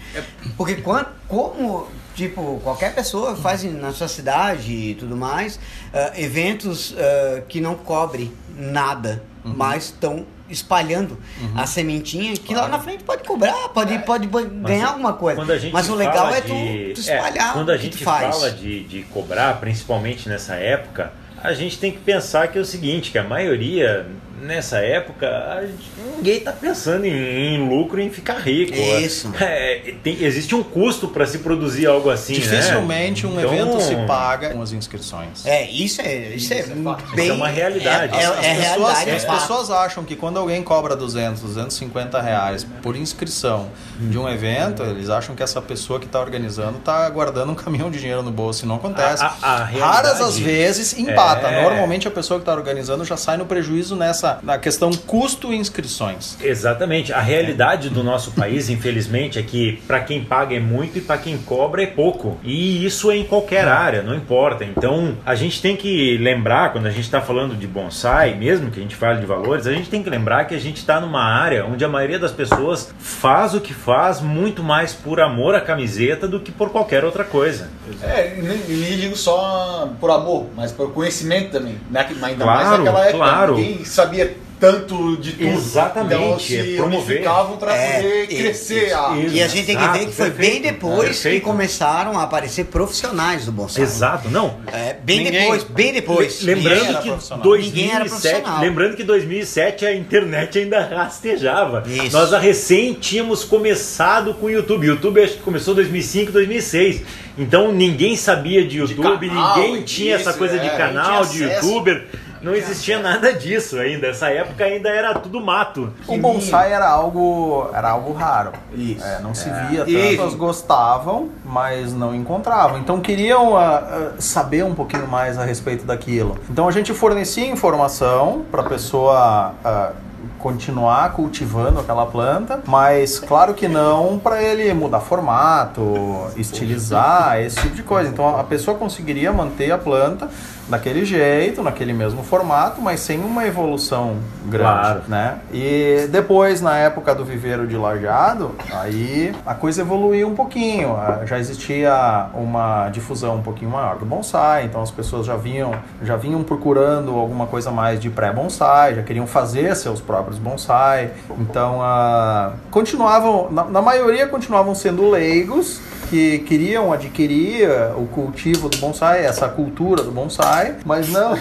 [0.56, 5.60] Porque quando, como, tipo, qualquer pessoa faz na sua cidade e tudo mais,
[5.94, 9.54] ah, eventos ah, que não cobrem nada, Uhum.
[9.56, 11.18] mas estão espalhando
[11.56, 15.40] a sementinha que lá na frente pode cobrar, pode, pode ba- ganhar alguma coisa.
[15.40, 18.02] Quando a gente Mas o legal é tu, de- tu espalhar é, quando a gente
[18.02, 22.64] fala de, de cobrar, principalmente nessa época, a gente tem que pensar que é o
[22.64, 24.06] seguinte, que a maioria
[24.40, 28.74] nessa época a gente- ninguém está pensando em, em lucro, em ficar rico.
[28.76, 29.32] Isso.
[29.40, 32.38] É, tem- existe um custo para se produzir algo assim, né?
[32.40, 35.44] Dificilmente um Então, evento se paga com as inscrições.
[35.46, 36.70] É, isso é, isso é, Isso
[37.14, 37.28] bem.
[37.28, 38.14] é uma realidade.
[38.16, 39.10] É, é, As, é pessoas, realidade.
[39.10, 43.68] as é pessoas acham que quando alguém cobra 200, 250 reais por inscrição
[43.98, 47.90] de um evento, eles acham que essa pessoa que está organizando está guardando um caminhão
[47.90, 48.64] de dinheiro no bolso.
[48.64, 49.22] E não acontece.
[49.22, 51.46] A- a- a Raras as vezes empata.
[51.48, 51.62] É.
[51.62, 55.56] Normalmente a pessoa que está organizando já sai no prejuízo nessa na questão custo e
[55.56, 56.36] inscrições.
[56.42, 57.12] Exatamente.
[57.12, 61.18] A realidade do nosso país, infelizmente, é que para quem paga é muito e para
[61.18, 62.38] quem cobra é pouco.
[62.42, 64.64] E isso é em qualquer área, não importa.
[64.64, 68.78] Então, a gente tem que lembrar, quando a gente está falando de bonsai, mesmo que
[68.78, 71.22] a gente fale de valores, a gente tem que lembrar que a gente está numa
[71.22, 75.60] área onde a maioria das pessoas faz o que faz muito mais por amor à
[75.60, 77.68] camiseta do que por qualquer outra coisa.
[78.02, 78.58] É, nem,
[78.96, 81.76] digo só por amor, mas por conhecimento também.
[81.90, 82.06] Né?
[82.22, 83.16] Ainda Claro, mais naquela época.
[83.18, 83.56] claro.
[83.56, 84.15] Ninguém sabia
[84.58, 85.44] tanto de tudo.
[85.48, 87.22] Exatamente, Então se é promover.
[87.58, 90.60] para É, poder e- crescer a E a gente tem que ver que foi bem
[90.62, 93.82] Perfeito, depois que começaram a aparecer profissionais do bonsai.
[93.84, 94.56] Exato, não.
[94.72, 96.42] É, bem Ninguém- depois, bem depois.
[96.42, 97.46] Lembrando que profissional.
[97.56, 98.60] Ninguém era 2007, profissional.
[98.60, 101.82] lembrando que 2007 a internet ainda rastejava.
[101.86, 102.16] Isso.
[102.16, 104.86] Nós a recém tínhamos começado com o YouTube.
[104.86, 107.02] O YouTube acho que começou em 2005, 2006.
[107.38, 111.32] Então ninguém sabia de YouTube, canal, ninguém tinha essa disso, coisa de é, canal, de
[111.36, 111.66] tinha acesso.
[111.66, 112.04] youtuber.
[112.42, 114.08] Não existia nada disso ainda.
[114.08, 115.92] Essa época ainda era tudo mato.
[116.06, 118.52] O bonsai era algo, era algo raro.
[118.74, 119.04] Isso.
[119.04, 119.90] É, não se via tanto.
[119.90, 119.98] Isso.
[119.98, 122.78] As pessoas gostavam, mas não encontravam.
[122.78, 126.38] Então queriam ah, ah, saber um pouquinho mais a respeito daquilo.
[126.50, 129.92] Então a gente fornecia informação para a pessoa ah,
[130.38, 137.74] continuar cultivando aquela planta, mas claro que não para ele mudar formato, estilizar, esse tipo
[137.74, 138.08] de coisa.
[138.08, 140.28] Então a pessoa conseguiria manter a planta
[140.68, 145.02] daquele jeito, naquele mesmo formato, mas sem uma evolução grande, Claro.
[145.08, 145.38] né?
[145.52, 150.96] E depois, na época do viveiro de Lajado, aí a coisa evoluiu um pouquinho.
[150.96, 155.72] Ah, Já existia uma difusão um pouquinho maior do bonsai, então as pessoas já vinham,
[156.02, 161.10] já vinham procurando alguma coisa mais de pré-bonsai, já queriam fazer seus próprios bonsai.
[161.38, 168.68] Então, ah, continuavam, na, na maioria continuavam sendo leigos, que queriam adquirir ah, o cultivo
[168.68, 171.34] do bonsai, essa cultura do bonsai, mas não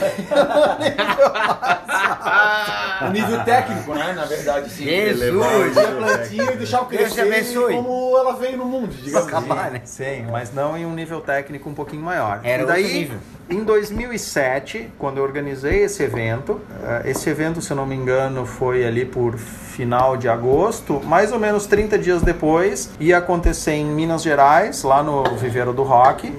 [3.01, 4.13] o nível técnico, né?
[4.13, 4.86] Na verdade, sim.
[4.86, 5.78] Jesus!
[5.78, 9.28] A plantinha e deixar o crescer como ela veio no mundo, digamos assim.
[9.28, 9.82] Acabar, né?
[9.84, 12.39] Sim, mas não em um nível técnico um pouquinho maior.
[12.43, 13.19] Era e daí, nível.
[13.49, 18.45] em 2007, quando eu organizei esse evento, eh, esse evento, se eu não me engano,
[18.45, 23.86] foi ali por final de agosto, mais ou menos 30 dias depois, ia acontecer em
[23.86, 26.32] Minas Gerais, lá no Viveiro do Rock,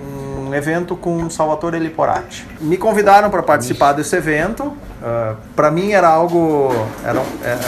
[0.47, 2.47] um evento com Salvatore Liporati.
[2.61, 4.73] Me convidaram para participar desse evento.
[5.55, 6.71] Para mim era algo
[7.05, 7.23] era,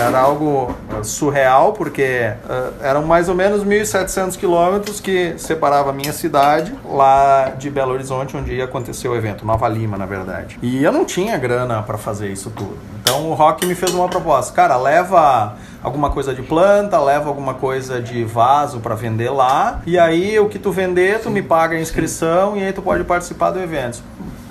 [0.06, 5.92] era algo ah, surreal porque ah, eram mais ou menos 1.700 quilômetros que separava a
[5.92, 10.58] minha cidade lá de Belo Horizonte onde ia acontecer o evento Nova Lima na verdade.
[10.62, 12.76] E eu não tinha grana para fazer isso tudo.
[13.00, 14.52] Então o Rock me fez uma proposta.
[14.52, 19.98] Cara leva alguma coisa de planta, leva alguma coisa de vaso para vender lá, e
[19.98, 23.50] aí o que tu vender, tu me paga a inscrição e aí tu pode participar
[23.50, 24.02] do evento.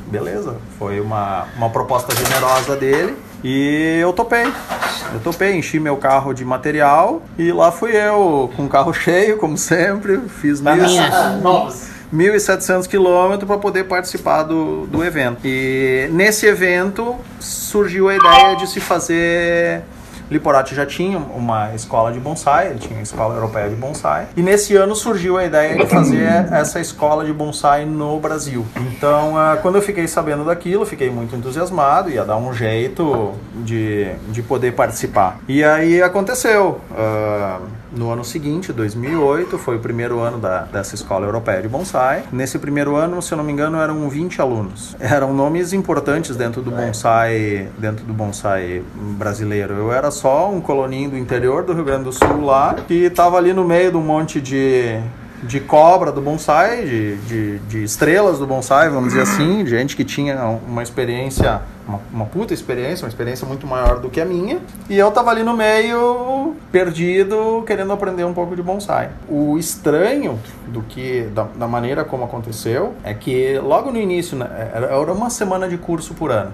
[0.08, 4.46] Beleza, foi uma, uma proposta generosa dele e eu topei.
[5.13, 9.38] Eu topei, enchi meu carro de material e lá fui eu, com o carro cheio,
[9.38, 10.76] como sempre, fiz mil,
[11.41, 11.98] Novos.
[12.13, 15.39] 1.700 quilômetros para poder participar do, do evento.
[15.43, 19.84] E nesse evento surgiu a ideia de se fazer
[20.30, 24.28] Liporati já tinha uma escola de bonsai, ele tinha a escola europeia de bonsai.
[24.36, 28.66] E nesse ano surgiu a ideia de fazer essa escola de bonsai no Brasil.
[28.76, 34.08] Então, ah, quando eu fiquei sabendo daquilo, fiquei muito entusiasmado, ia dar um jeito de,
[34.30, 35.40] de poder participar.
[35.48, 36.82] E aí aconteceu.
[36.96, 37.60] Ah,
[37.98, 42.24] no ano seguinte, 2008, foi o primeiro ano da, dessa escola europeia de bonsai.
[42.32, 44.96] Nesse primeiro ano, se eu não me engano, eram 20 alunos.
[45.00, 48.84] Eram nomes importantes dentro do bonsai, dentro do bonsai
[49.18, 49.74] brasileiro.
[49.74, 53.38] Eu era só um coloninho do interior do Rio Grande do Sul lá, que estava
[53.38, 55.00] ali no meio de um monte de
[55.44, 60.04] de cobra do bonsai, de, de, de, estrelas do bonsai, vamos dizer assim, gente que
[60.04, 64.60] tinha uma experiência, uma, uma, puta experiência, uma experiência muito maior do que a minha,
[64.89, 69.10] e eu tava ali no meio, perdido, querendo aprender um pouco de bonsai.
[69.30, 74.47] O estranho do que, da, da maneira como aconteceu, é que logo no início, né,
[74.73, 76.54] era uma semana de curso por ano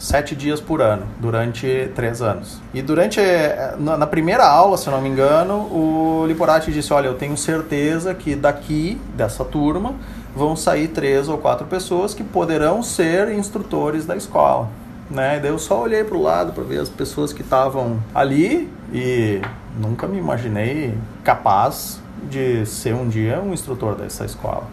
[0.00, 2.58] sete dias por ano, durante três anos.
[2.72, 7.06] E durante, eh, na primeira aula, se eu não me engano, o Liporati disse, olha,
[7.06, 9.94] eu tenho certeza que daqui, dessa turma,
[10.34, 14.68] vão sair três ou quatro pessoas que poderão ser instrutores da escola.
[15.10, 15.40] Né?
[15.40, 19.40] Daí eu só olhei para o lado para ver as pessoas que estavam ali e
[19.80, 24.64] nunca me imaginei capaz de ser um dia um instrutor dessa escola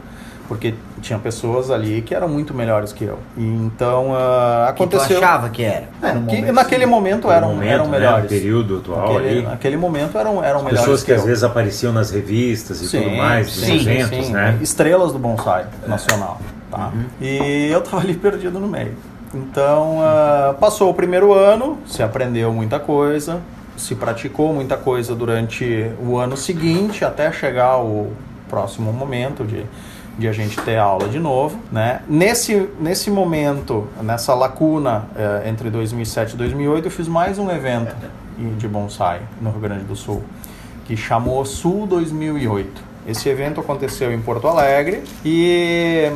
[0.48, 3.20] porque tinha pessoas ali que eram muito melhores que eu.
[3.36, 5.08] E então uh, aconteceu.
[5.08, 5.90] Que tu achava que era?
[6.02, 8.24] É, que momento, naquele momento eram, momento, eram né, melhores.
[8.24, 9.42] Né, período atual naquele, ali.
[9.42, 10.80] Naquele momento eram, eram melhores.
[10.80, 14.26] Pessoas que, que às vezes apareciam nas revistas e sim, tudo mais, sim, nos eventos,
[14.26, 14.32] sim.
[14.32, 14.58] né?
[14.62, 16.40] Estrelas do bonsai nacional.
[16.72, 16.92] Tá?
[16.94, 17.06] Uhum.
[17.22, 18.96] E eu tava ali perdido no meio.
[19.34, 23.42] Então uh, passou o primeiro ano, se aprendeu muita coisa,
[23.76, 28.14] se praticou muita coisa durante o ano seguinte até chegar o
[28.50, 29.66] próximo momento de
[30.18, 32.02] de a gente ter aula de novo, né?
[32.08, 37.96] Nesse, nesse momento, nessa lacuna é, entre 2007 e 2008, eu fiz mais um evento
[38.58, 40.24] de bonsai no Rio Grande do Sul,
[40.86, 42.82] que chamou Sul 2008.
[43.08, 46.12] Esse evento aconteceu em Porto Alegre e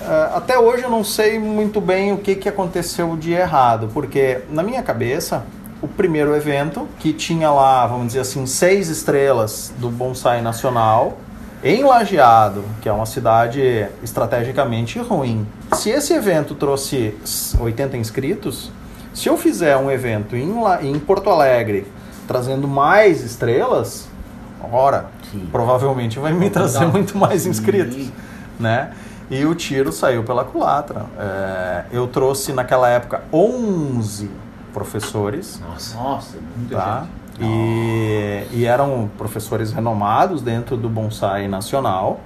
[0.00, 4.40] uh, até hoje eu não sei muito bem o que, que aconteceu de errado, porque
[4.50, 5.44] na minha cabeça
[5.82, 11.18] o primeiro evento, que tinha lá, vamos dizer assim, seis estrelas do bonsai nacional,
[11.62, 17.14] em Lajeado, que é uma cidade estrategicamente ruim, se esse evento trouxe
[17.60, 18.70] 80 inscritos,
[19.14, 21.86] se eu fizer um evento em, em Porto Alegre
[22.26, 24.08] trazendo mais estrelas,
[24.72, 25.48] ora, Sim.
[25.52, 28.10] provavelmente vai me trazer muito mais inscritos,
[28.58, 28.92] né?
[29.30, 31.06] E o tiro saiu pela culatra.
[31.18, 34.30] É, eu trouxe naquela época 11
[34.72, 35.60] professores.
[35.60, 37.00] Nossa, Nossa muita tá?
[37.00, 37.21] gente.
[37.44, 42.20] E, e eram professores renomados dentro do bonsai nacional.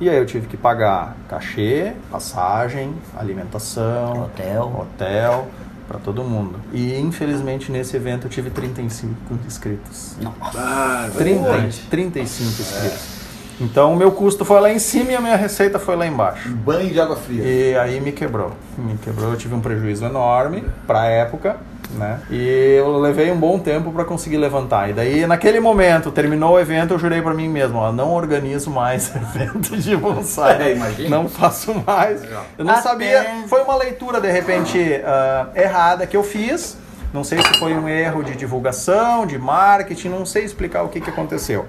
[0.00, 5.48] E aí eu tive que pagar cachê, passagem, alimentação, hotel, hotel
[5.86, 6.58] para todo mundo.
[6.72, 9.14] E infelizmente nesse evento eu tive 35
[9.46, 10.16] inscritos.
[10.22, 10.58] Nossa.
[10.58, 11.42] Ah, 30,
[11.90, 13.20] 35 inscritos.
[13.60, 16.48] Então o meu custo foi lá em cima e a minha receita foi lá embaixo.
[16.48, 17.44] Um banho de água fria.
[17.44, 18.52] E aí me quebrou.
[18.78, 21.58] Me quebrou, eu tive um prejuízo enorme para a época
[21.94, 22.20] né?
[22.30, 24.90] E eu levei um bom tempo para conseguir levantar.
[24.90, 28.70] E daí, naquele momento, terminou o evento, eu jurei para mim mesmo, ó, não organizo
[28.70, 30.72] mais evento de bonsai.
[30.72, 32.22] É, não faço mais.
[32.58, 32.82] Eu não Até...
[32.82, 33.44] sabia.
[33.46, 36.76] Foi uma leitura, de repente, uh, errada que eu fiz.
[37.12, 41.00] Não sei se foi um erro de divulgação, de marketing, não sei explicar o que,
[41.00, 41.66] que aconteceu.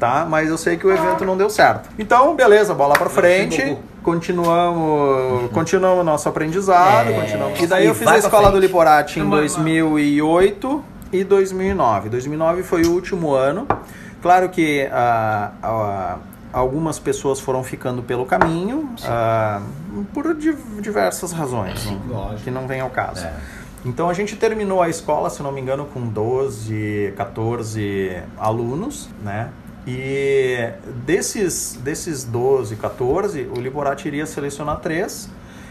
[0.00, 0.26] Tá?
[0.28, 1.90] Mas eu sei que o evento não deu certo.
[1.98, 7.10] Então, beleza, bola para frente continuamos, continuamos nosso aprendizado.
[7.10, 7.60] É, continuamos.
[7.60, 12.08] E daí eu fiz a escola do Liporati em 2008 e 2009.
[12.08, 13.66] 2009 foi o último ano.
[14.20, 16.16] Claro que ah, ah,
[16.52, 19.60] algumas pessoas foram ficando pelo caminho ah,
[20.12, 20.34] por
[20.80, 22.00] diversas razões, Sim,
[22.42, 23.24] que não vem ao caso.
[23.24, 23.32] É.
[23.84, 29.50] Então a gente terminou a escola, se não me engano, com 12, 14 alunos, né?
[29.90, 30.68] E
[31.06, 35.30] desses, desses 12, 14, o Liborati iria selecionar três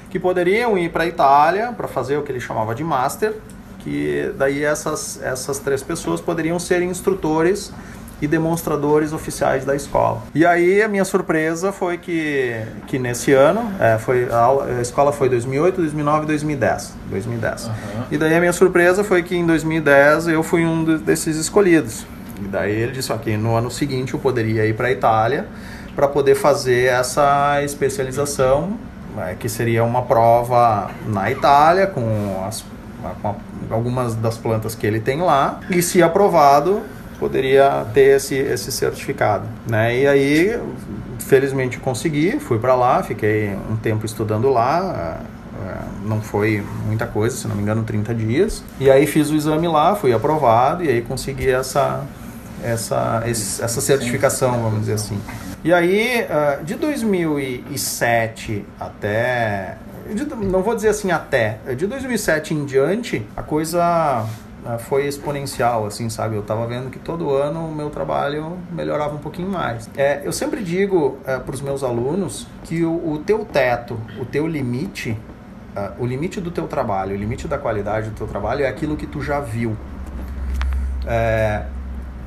[0.10, 3.36] que poderiam ir para a Itália para fazer o que ele chamava de Master,
[3.78, 7.72] que daí essas, essas três pessoas poderiam ser instrutores
[8.20, 10.24] e demonstradores oficiais da escola.
[10.34, 15.12] E aí a minha surpresa foi que, que nesse ano, é, foi, a, a, escola
[15.12, 16.94] foi 2008, 2009 e 2010.
[17.12, 17.66] 2010.
[17.68, 17.74] Uhum.
[18.10, 22.04] E daí a minha surpresa foi que em 2010 eu fui um desses escolhidos.
[22.40, 25.48] Daí ele disse que no ano seguinte eu poderia ir para a Itália
[25.96, 28.78] para poder fazer essa especialização,
[29.16, 32.64] né, que seria uma prova na Itália com, as,
[33.22, 33.36] com
[33.72, 35.60] algumas das plantas que ele tem lá.
[35.72, 36.82] E se aprovado,
[37.20, 39.48] poderia ter esse, esse certificado.
[39.68, 40.02] Né?
[40.02, 40.62] E aí,
[41.18, 45.20] felizmente consegui, fui para lá, fiquei um tempo estudando lá
[45.66, 48.64] é, não foi muita coisa, se não me engano, 30 dias.
[48.80, 52.04] E aí fiz o exame lá, fui aprovado e aí consegui essa,
[52.64, 55.20] essa, essa certificação, vamos dizer assim.
[55.64, 59.78] E aí, ah, de 2007 até.
[60.38, 61.60] não vou dizer assim até.
[61.76, 64.26] De 2007 em diante, a coisa
[64.66, 66.36] ah, foi exponencial, assim, sabe?
[66.36, 69.90] Eu tava vendo que todo ano o meu trabalho melhorava um pouquinho mais.
[69.98, 74.48] É, eu sempre digo para os meus alunos que o, o teu teto, o teu
[74.48, 75.18] limite,
[75.76, 78.96] ah, o limite do teu trabalho, o limite da qualidade do teu trabalho é aquilo
[78.96, 79.76] que tu já viu.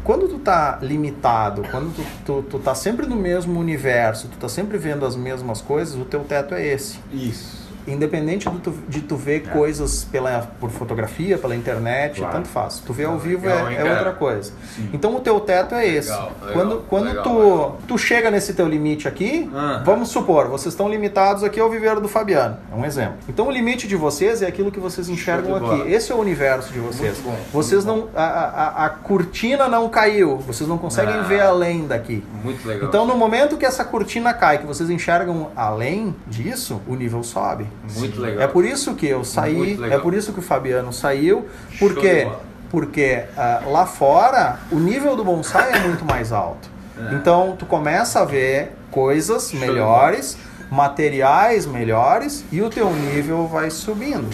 [0.02, 4.48] Quando tu tá limitado, quando tu, tu, tu tá sempre no mesmo universo, tu tá
[4.48, 6.98] sempre vendo as mesmas coisas, o teu teto é esse.
[7.12, 7.59] Isso.
[7.86, 12.34] Independente do tu- de tu ver coisas pela, por fotografia, pela internet, Claro.
[12.34, 12.82] tanto faz.
[12.84, 13.94] Tu vê ao vivo Legal, é, hein, é cara?
[13.94, 14.52] outra coisa.
[14.92, 16.10] Então o teu teto é esse.
[16.10, 19.82] Legal, legal, quando quando tu, tu chega nesse teu limite aqui, Ah.
[19.84, 22.56] vamos supor, vocês estão limitados aqui ao viveiro do Fabiano.
[22.72, 23.14] É um exemplo.
[23.28, 25.92] Então o limite de vocês é aquilo que vocês enxergam de aqui.
[25.92, 27.18] Esse é o universo de vocês.
[27.18, 28.08] Bom, vocês não.
[28.14, 30.36] A, a, a cortina não caiu.
[30.38, 31.22] Vocês não conseguem Ah.
[31.22, 32.24] ver além daqui.
[32.44, 32.88] Muito legal.
[32.88, 37.66] Então, no momento que essa cortina cai, que vocês enxergam além disso, o nível sobe.
[37.96, 38.42] Muito legal.
[38.42, 42.28] É por isso que eu saí, é por isso que o Fabiano saiu, Show porque
[42.70, 46.68] porque ah, lá fora o nível do bonsai é muito mais alto.
[47.12, 50.36] Então, tu começa a ver coisas de melhores,
[50.70, 54.28] materiais melhores e o teu nível vai subindo.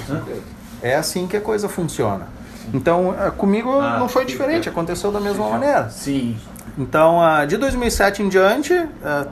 [0.82, 2.26] É assim que a coisa funciona.
[2.74, 5.88] Então, ah, comigo Ah, não foi que- diferente, aconteceu da mesma maneira.
[5.88, 6.36] Sim.
[6.76, 8.74] Então, ah, de 2007 em diante,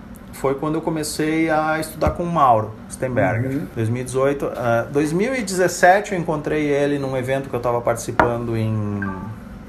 [0.43, 3.61] foi quando eu comecei a estudar com o Mauro Stenberger.
[3.77, 9.01] 2018, ah, 2017 eu encontrei ele num evento que eu estava participando em,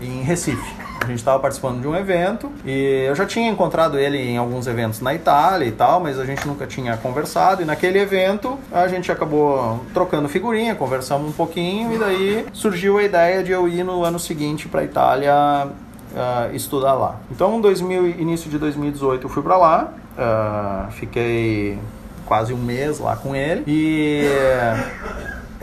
[0.01, 0.82] em Recife.
[1.03, 4.67] A gente estava participando de um evento e eu já tinha encontrado ele em alguns
[4.67, 7.61] eventos na Itália e tal, mas a gente nunca tinha conversado.
[7.61, 13.03] E naquele evento a gente acabou trocando figurinha, conversamos um pouquinho e daí surgiu a
[13.03, 15.33] ideia de eu ir no ano seguinte para a Itália
[16.15, 17.17] ah, estudar lá.
[17.29, 21.77] Então, em 2000, início de 2018 eu fui para lá, ah, fiquei
[22.25, 24.23] quase um mês lá com ele e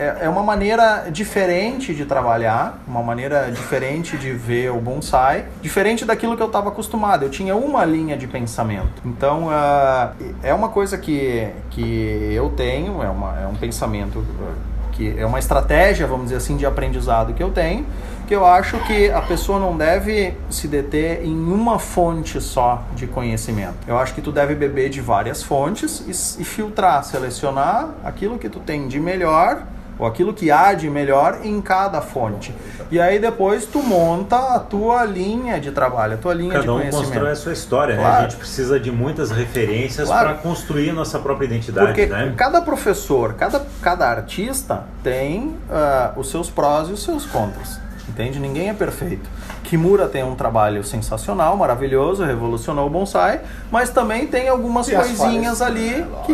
[0.01, 6.03] é, é uma maneira diferente de trabalhar, uma maneira diferente de ver o bonsai, diferente
[6.03, 7.23] daquilo que eu estava acostumado.
[7.23, 8.99] Eu tinha uma linha de pensamento.
[9.05, 14.71] Então, ah, é uma coisa que, que eu tenho, é, uma, é um pensamento ah,
[14.91, 17.85] que é uma estratégia, vamos dizer assim, de aprendizado que eu tenho,
[18.27, 23.05] que eu acho que a pessoa não deve se deter em uma fonte só de
[23.05, 23.77] conhecimento.
[23.87, 28.49] Eu acho que tu deve beber de várias fontes e, e filtrar, selecionar aquilo que
[28.49, 29.63] tu tem de melhor
[30.01, 32.51] ou aquilo que há de melhor em cada fonte.
[32.89, 36.73] E aí depois tu monta a tua linha de trabalho, a tua linha de Cada
[36.73, 37.05] um conhecimento.
[37.05, 38.01] constrói a sua história, né?
[38.01, 38.17] Claro.
[38.17, 40.29] A gente precisa de muitas referências Claro.
[40.29, 42.33] para construir a nossa própria identidade, Porque né?
[42.35, 47.79] cada professor, cada, cada artista tem ah, os seus prós e os seus contras.
[48.09, 48.39] Entende?
[48.39, 49.29] Ninguém é perfeito.
[49.63, 53.39] Kimura tem um trabalho sensacional, maravilhoso, revolucionou o bonsai,
[53.71, 56.33] mas também tem algumas E as coisinhas ali é, que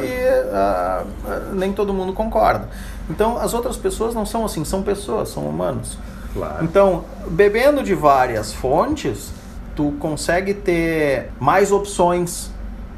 [0.53, 1.03] ah,
[1.51, 2.69] nem todo mundo concorda.
[3.09, 5.97] Então, as outras pessoas não são assim, são pessoas, são humanos.
[6.33, 6.63] Claro.
[6.63, 9.31] Então, bebendo de várias fontes,
[9.75, 12.51] tu consegue ter mais opções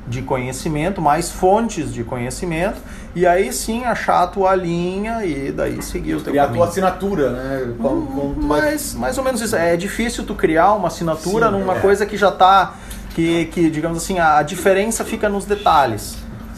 [0.07, 2.77] de conhecimento, mais fontes de conhecimento,
[3.13, 6.63] e aí sim achar a tua linha e daí seguir o teu Criar a caminho.
[6.63, 7.73] tua assinatura, né?
[7.79, 9.55] Como, como tu vai- mais ou menos isso.
[9.55, 11.79] É difícil tu criar uma assinatura Sim, numa é.
[11.79, 12.73] coisa que já tá.
[13.13, 16.15] Que, que digamos assim, a, a diferença fica nos detalhes.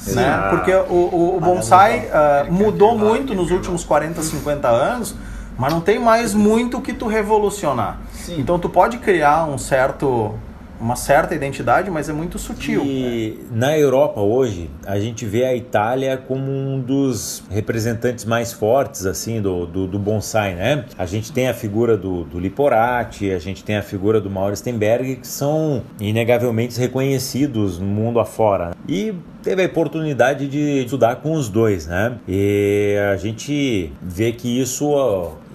[0.08, 0.24] Né?
[0.24, 0.56] Exato.
[0.56, 5.16] Porque o, o, o bonsai ah, mudou muito nos últimos 40, 50 anos,
[5.58, 8.00] mas não tem mais muito que tu revolucionar.
[8.14, 8.40] Sim.
[8.40, 10.34] Então tu pode criar um certo,
[10.80, 12.82] uma certa identidade, mas é muito sutil.
[12.84, 19.06] E na Europa hoje, a gente vê a Itália como um dos representantes mais fortes
[19.06, 20.86] assim do, do, do bonsai, né?
[20.98, 24.56] A gente tem a figura do, do Liporati, a gente tem a figura do Mauro
[24.56, 28.72] Stenberg, que são inegavelmente reconhecidos no mundo afora.
[28.88, 32.18] E teve a oportunidade de estudar com os dois, né?
[32.28, 34.94] E a gente vê que isso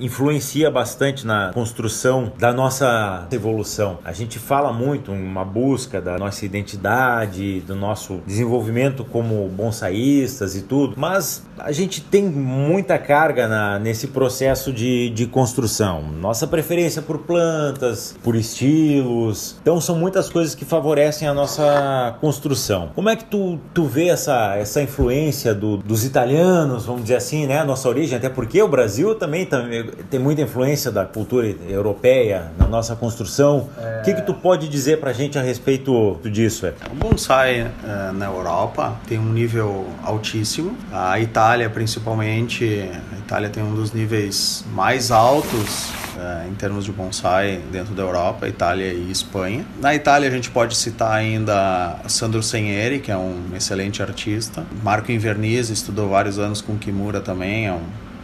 [0.00, 3.98] influencia bastante na construção da nossa evolução.
[4.04, 10.62] A gente fala muito uma busca da nossa identidade, do nosso desenvolvimento como bonsaístas e
[10.62, 16.02] tudo, mas a gente tem muita carga na, nesse processo de, de construção.
[16.02, 22.90] Nossa preferência por plantas, por estilos, então são muitas coisas que favorecem a nossa construção.
[22.94, 27.46] Como é que tu, tu vê essa, essa influência do, dos italianos, vamos dizer assim,
[27.46, 27.58] né?
[27.58, 32.50] A nossa origem, até porque o Brasil também, também tem muita influência da cultura europeia
[32.58, 33.68] na nossa construção.
[34.00, 36.66] O que, que tu pode dizer pra gente a respeito disso?
[36.66, 36.72] É?
[36.90, 40.74] O bonsai eh, na Europa tem um nível altíssimo.
[40.90, 46.05] A Itália, principalmente, a Itália tem um dos níveis mais altos eh,
[46.48, 49.64] em termos de bonsai dentro da Europa, Itália e Espanha.
[49.80, 54.64] Na Itália a gente pode citar ainda Sandro Senieri, que é um excelente artista.
[54.82, 57.82] Marco Inverniz estudou vários anos com Kimura também, é um,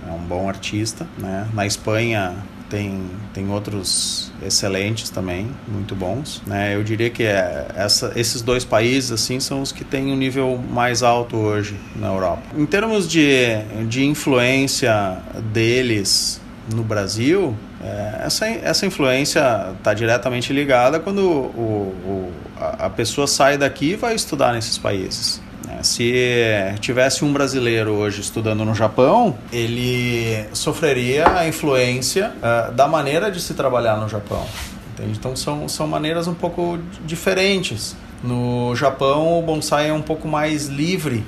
[0.09, 1.07] é um bom artista.
[1.19, 1.47] Né?
[1.53, 2.35] Na Espanha
[2.73, 3.03] tem,
[3.35, 6.43] tem outros excelentes também, muito bons.
[6.47, 6.75] Né?
[6.75, 10.59] Eu diria que é, essa, esses dois países assim são os que têm um nível
[10.71, 12.43] mais alto hoje na Europa.
[12.57, 15.19] Em termos de, de influência
[15.53, 16.42] deles
[16.73, 23.59] no Brasil, é, essa, essa influência está diretamente ligada quando o, o, a, pessoa sai
[23.59, 25.41] daqui e vai estudar nesses países.
[25.67, 25.83] né?
[25.83, 33.31] Se tivesse um brasileiro hoje estudando no Japão, ele sofreria a influência uh, da maneira
[33.31, 34.45] de se trabalhar no Japão.
[34.93, 35.19] Entende?
[35.19, 37.97] Então são, são maneiras um pouco diferentes.
[38.23, 41.25] No Japão, o bonsai é um pouco mais livre,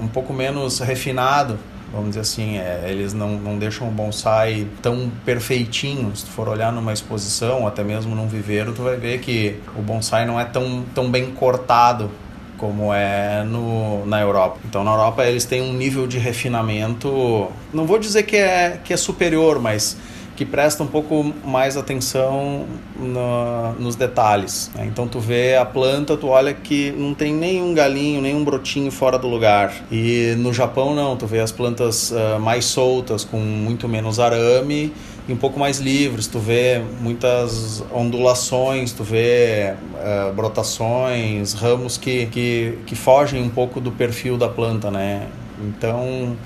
[0.00, 1.58] um pouco menos refinado
[1.92, 6.14] vamos dizer assim, é, eles não, não deixam o bonsai tão perfeitinho.
[6.14, 9.82] Se tu for olhar numa exposição, até mesmo num viveiro, tu vai ver que o
[9.82, 12.10] bonsai não é tão, tão bem cortado
[12.58, 14.58] como é no, na Europa.
[14.64, 18.92] Então, na Europa, eles têm um nível de refinamento, não vou dizer que é, que
[18.92, 19.96] é superior, mas
[20.38, 22.64] que presta um pouco mais atenção
[22.96, 24.70] no, nos detalhes.
[24.72, 24.86] Né?
[24.86, 29.18] Então tu vê a planta, tu olha que não tem nenhum galinho, nenhum brotinho fora
[29.18, 29.74] do lugar.
[29.90, 34.92] E no Japão não, tu vê as plantas uh, mais soltas, com muito menos arame
[35.26, 36.28] e um pouco mais livres.
[36.28, 43.80] Tu vê muitas ondulações, tu vê uh, brotações, ramos que, que, que fogem um pouco
[43.80, 45.26] do perfil da planta, né?
[45.60, 46.36] Então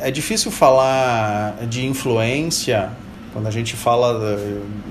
[0.00, 2.92] é difícil falar de influência
[3.32, 4.36] quando a gente fala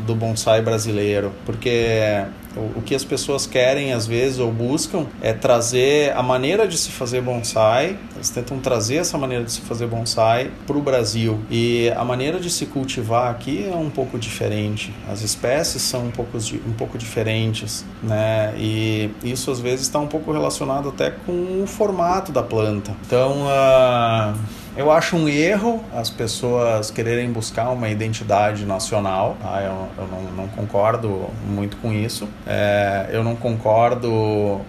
[0.06, 2.24] do bonsai brasileiro, porque
[2.56, 6.90] o, que as pessoas querem às vezes ou buscam é trazer a maneira de se
[6.90, 11.92] fazer bonsai, eles tentam trazer essa maneira de se fazer bonsai para o Brasil e
[11.96, 16.38] a maneira de se cultivar aqui é um pouco diferente, as espécies são um pouco,
[16.38, 18.54] um pouco diferentes, né?
[18.58, 22.96] E isso às vezes está um pouco relacionado até com o formato da planta.
[23.06, 24.38] Então, uh,
[24.80, 29.36] eu acho um erro as pessoas quererem buscar uma identidade nacional.
[29.42, 29.62] Tá?
[29.62, 32.30] Eu, eu não, não, concordo muito com isso.
[32.46, 34.62] É, eu não concordo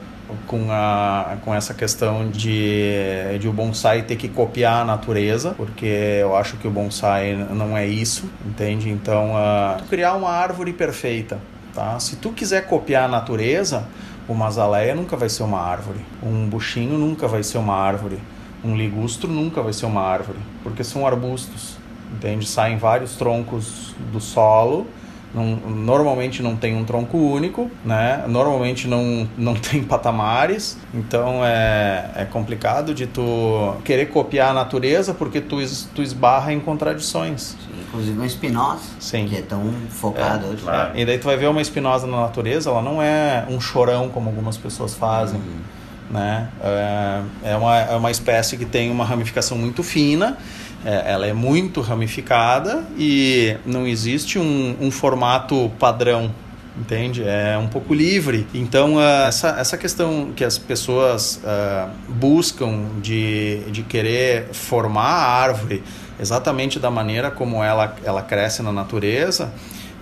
[0.46, 5.86] com, a, com essa questão de, de o bonsai ter que copiar a natureza, porque
[6.20, 8.90] eu acho que o bonsai não é isso, entende?
[8.90, 11.38] Então, uh, criar uma árvore perfeita.
[11.74, 11.98] Tá?
[11.98, 13.84] Se tu quiser copiar a natureza,
[14.28, 18.18] uma azaleia nunca vai ser uma árvore, um buchinho nunca vai ser uma árvore
[18.64, 21.76] um ligustro nunca vai ser uma árvore, porque são arbustos,
[22.12, 22.46] entende?
[22.46, 24.86] Saem vários troncos do solo,
[25.34, 28.24] não, normalmente não tem um tronco único, né?
[28.26, 35.14] Normalmente não, não tem patamares, então é, é complicado de tu querer copiar a natureza
[35.14, 35.58] porque tu,
[35.94, 37.56] tu esbarra em contradições.
[37.88, 39.26] Inclusive uma espinosa, Sim.
[39.26, 40.62] que é tão focada é, hoje.
[40.62, 40.98] Claro.
[40.98, 44.28] E daí tu vai ver uma espinosa na natureza, ela não é um chorão como
[44.28, 45.40] algumas pessoas fazem.
[45.40, 46.48] Uhum né?
[46.60, 50.36] É, é, uma, é uma espécie que tem uma ramificação muito fina,
[50.84, 56.30] é, ela é muito ramificada e não existe um, um formato padrão
[56.78, 57.22] entende?
[57.22, 58.46] É um pouco livre.
[58.54, 65.42] Então, uh, essa, essa questão que as pessoas uh, buscam de, de querer formar a
[65.42, 65.82] árvore
[66.18, 69.52] exatamente da maneira como ela, ela cresce na natureza,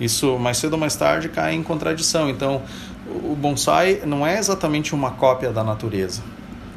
[0.00, 2.28] isso mais cedo ou mais tarde cai em contradição.
[2.28, 2.62] Então,
[3.06, 6.22] o bonsai não é exatamente uma cópia da natureza.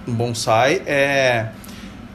[0.08, 1.50] O bonsai é,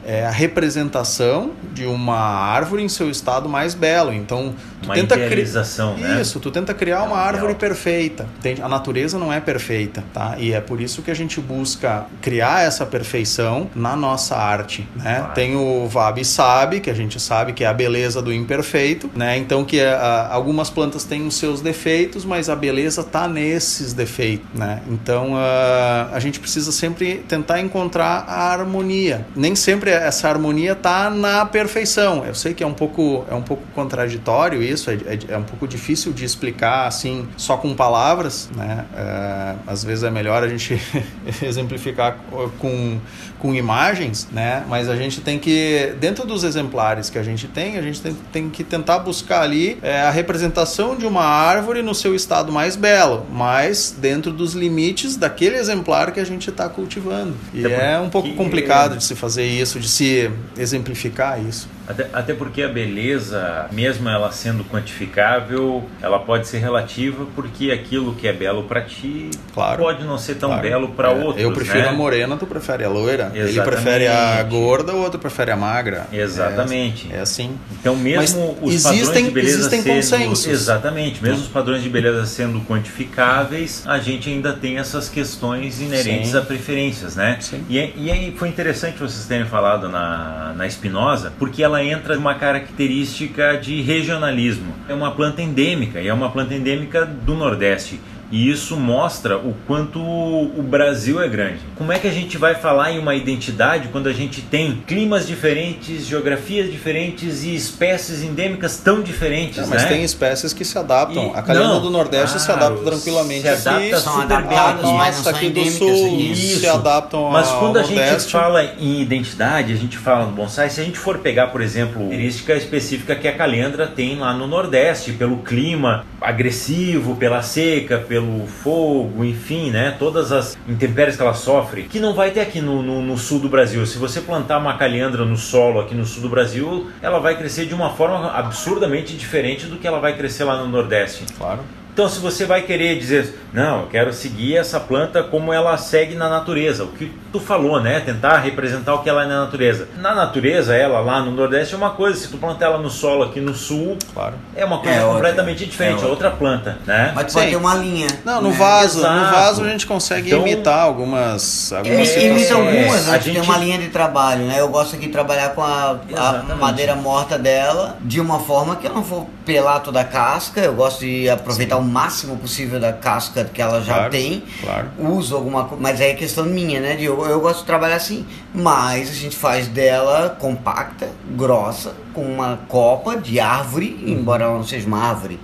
[0.07, 4.13] é a representação de uma árvore em seu estado mais belo.
[4.13, 6.21] Então, Uma tenta cri- idealização, né?
[6.21, 8.27] Isso, tu tenta criar uma É um árvore perfeita.
[8.61, 10.35] A natureza não é perfeita, tá?
[10.37, 15.17] E é por isso que a gente busca criar essa perfeição na nossa arte, né?
[15.19, 15.33] Claro.
[15.33, 19.37] Tem o Vabi Sabe, que a gente sabe que é a beleza do imperfeito, né?
[19.37, 24.47] Então que ah, algumas plantas têm os seus defeitos, mas a beleza tá nesses defeitos,
[24.53, 24.81] né?
[24.87, 29.25] Então ah, a gente precisa sempre tentar encontrar a harmonia.
[29.35, 32.23] Nem sempre essa harmonia tá na perfeição.
[32.25, 35.43] Eu sei que é um pouco é um pouco contraditório isso, é, é- é um
[35.43, 38.85] pouco difícil de explicar assim só com palavras, né?
[38.95, 40.79] Ah, às vezes é melhor a gente
[41.41, 42.17] exemplificar
[42.59, 42.99] com
[43.39, 44.63] com imagens, né?
[44.67, 48.17] Mas a gente tem que, dentro dos exemplares que a gente tem, a gente tem,
[48.31, 52.75] tem que tentar buscar ali é, a representação de uma árvore no seu estado mais
[52.75, 57.35] belo, mas dentro dos limites daquele exemplar que a gente está cultivando.
[57.53, 61.69] E Até é um pouco complicado de se fazer isso, de se exemplificar isso.
[61.87, 68.13] Até, até porque a beleza, mesmo ela sendo quantificável, ela pode ser relativa porque aquilo
[68.13, 69.81] que é belo para ti Claro.
[69.83, 70.61] pode não ser tão Claro.
[70.63, 71.41] belo para É, outros.
[71.43, 71.87] Eu prefiro né?
[71.89, 73.31] a morena, tu prefere a loira.
[73.33, 73.81] Ele Exatamente.
[73.83, 76.07] prefere a gorda, o outro prefere a magra.
[76.11, 77.07] Exatamente.
[77.11, 77.57] É, é assim.
[77.79, 80.47] Então, mesmo Mas os padrões existem- de beleza existem sendo consensos.
[80.47, 86.31] exatamente, mesmo os padrões de beleza sendo quantificáveis, a gente ainda tem essas questões inerentes
[86.31, 86.37] Sim.
[86.37, 87.37] a preferências, né?
[87.39, 87.63] Sim.
[87.69, 92.15] E, é- e aí foi interessante vocês terem falado na, na espinosa, porque ela entra
[92.15, 94.73] numa característica de regionalismo.
[94.87, 97.99] É uma planta endêmica e é uma planta endêmica do Nordeste.
[98.31, 101.59] E isso mostra o quanto o Brasil é grande.
[101.75, 105.25] Como é que a gente vai falar em uma identidade quando a gente tem climas
[105.25, 109.87] diferentes, geografias diferentes e espécies endêmicas tão diferentes, Não, mas né?
[109.89, 111.31] tem espécies que se adaptam.
[111.33, 114.91] E- a calenda não, do Nordeste se adapta tranquilamente se adapta São super bem adaptadas,
[114.91, 116.17] mas aqui do sul.
[116.19, 116.59] Isso.
[116.59, 118.31] se adaptam Mas ao quando a gente Nordeste.
[118.31, 121.95] fala em identidade, a gente fala no bonsai, se a gente for pegar, por exemplo,
[121.97, 127.97] a característica específica que a calendra tem lá no Nordeste, pelo clima agressivo, pela seca,
[127.99, 128.16] pelo
[128.47, 129.95] fogo, enfim, né?
[129.97, 133.39] Todas as intempéries que ela sofre, que não vai ter aqui no, no- no sul
[133.39, 133.85] do Brasil.
[133.85, 137.65] Se você plantar uma calendra no solo aqui no sul do Brasil, ela vai crescer
[137.65, 141.25] de uma forma absurdamente diferente do que ela vai crescer lá no Nordeste.
[141.37, 141.61] Claro.
[141.97, 146.13] Então, se você vai querer dizer, não, eu quero seguir essa planta como ela segue
[146.13, 147.99] na natureza, o que tu falou, né?
[148.01, 149.87] Tentar representar o que ela é na natureza.
[149.97, 153.23] Na natureza, ela lá no Nordeste é uma coisa, se tu plantar ela no solo
[153.23, 154.35] aqui no sul, Claro.
[154.55, 155.13] é uma coisa É outra.
[155.15, 157.13] completamente diferente, É é outra planta, né?
[157.15, 157.39] Mas tu Sim.
[157.39, 158.07] pode ter uma linha.
[158.23, 158.55] Não, no né?
[158.55, 159.31] vaso, no Exato.
[159.35, 163.41] vaso a gente consegue Então- imitar algumas, algumas Imita É, algumas, a a gente tem
[163.41, 164.57] uma linha de trabalho, né?
[164.59, 168.85] Eu gosto aqui de trabalhar com a, a madeira morta dela de uma forma que
[168.85, 172.93] eu não vou pelar toda a casca, eu gosto de aproveitar o máximo possível da
[172.93, 174.43] casca que ela já Claro, tem.
[174.61, 174.87] claro.
[174.99, 176.95] Uso alguma coisa, mas aí é questão minha, né?
[176.95, 178.25] De eu, eu gosto de trabalhar assim.
[178.53, 184.63] Mas a gente faz dela compacta, grossa, com uma copa de árvore, embora ela não
[184.63, 185.39] seja uma árvore.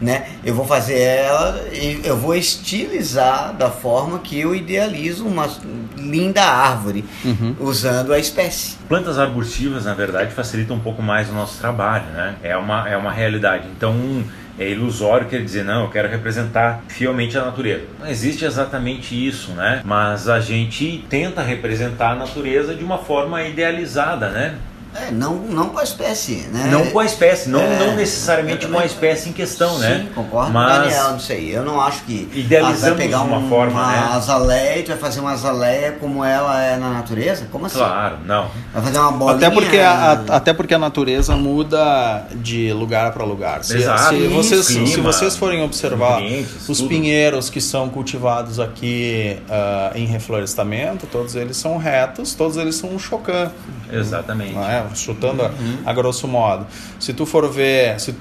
[0.00, 0.26] Né?
[0.44, 5.48] Eu vou fazer ela e eu vou estilizar da forma que eu idealizo uma
[5.96, 7.04] linda árvore,
[7.60, 8.76] usando a espécie.
[8.88, 12.34] Plantas arbustivas, na verdade, facilitam um pouco mais o nosso trabalho, né?
[12.42, 13.66] É uma, é uma realidade.
[13.76, 13.94] Então,
[14.58, 17.84] é ilusório querer dizer, não, eu quero representar fielmente a natureza.
[17.98, 19.82] Não existe exatamente isso, né?
[19.84, 24.54] Mas a gente tenta representar a natureza de uma forma idealizada, né?
[24.94, 26.68] É, não, não com a espécie, né?
[26.70, 29.78] Não com a espécie, não, É, não necessariamente eu com a também- espécie em questão,
[29.78, 30.06] né?
[30.06, 31.56] Sim, concordo com o Mas Daniel, não sei.
[31.56, 34.08] Eu não acho que Idealizamos ah, vai pegar de uma um- forma, uma né?
[34.12, 37.46] azaleia tu vai fazer uma azaleia como ela é na natureza?
[37.50, 37.78] Como assim?
[37.78, 38.48] Claro, não.
[38.72, 39.36] Vai fazer uma bolinha...
[39.48, 43.64] Até porque, a, a- até porque a natureza muda de lugar para lugar.
[43.64, 44.14] Se, Exato.
[44.14, 46.22] se vocês, Clima, se vocês forem observar
[46.68, 46.88] os tudo.
[46.88, 52.90] pinheiros que são cultivados aqui ah, em reflorestamento, todos eles são retos, todos eles são
[52.90, 53.50] um chocã.
[53.92, 54.52] Exatamente.
[54.54, 55.50] não chutando a,
[55.84, 56.66] a grosso modo.
[56.98, 58.14] Se tu for ver, se,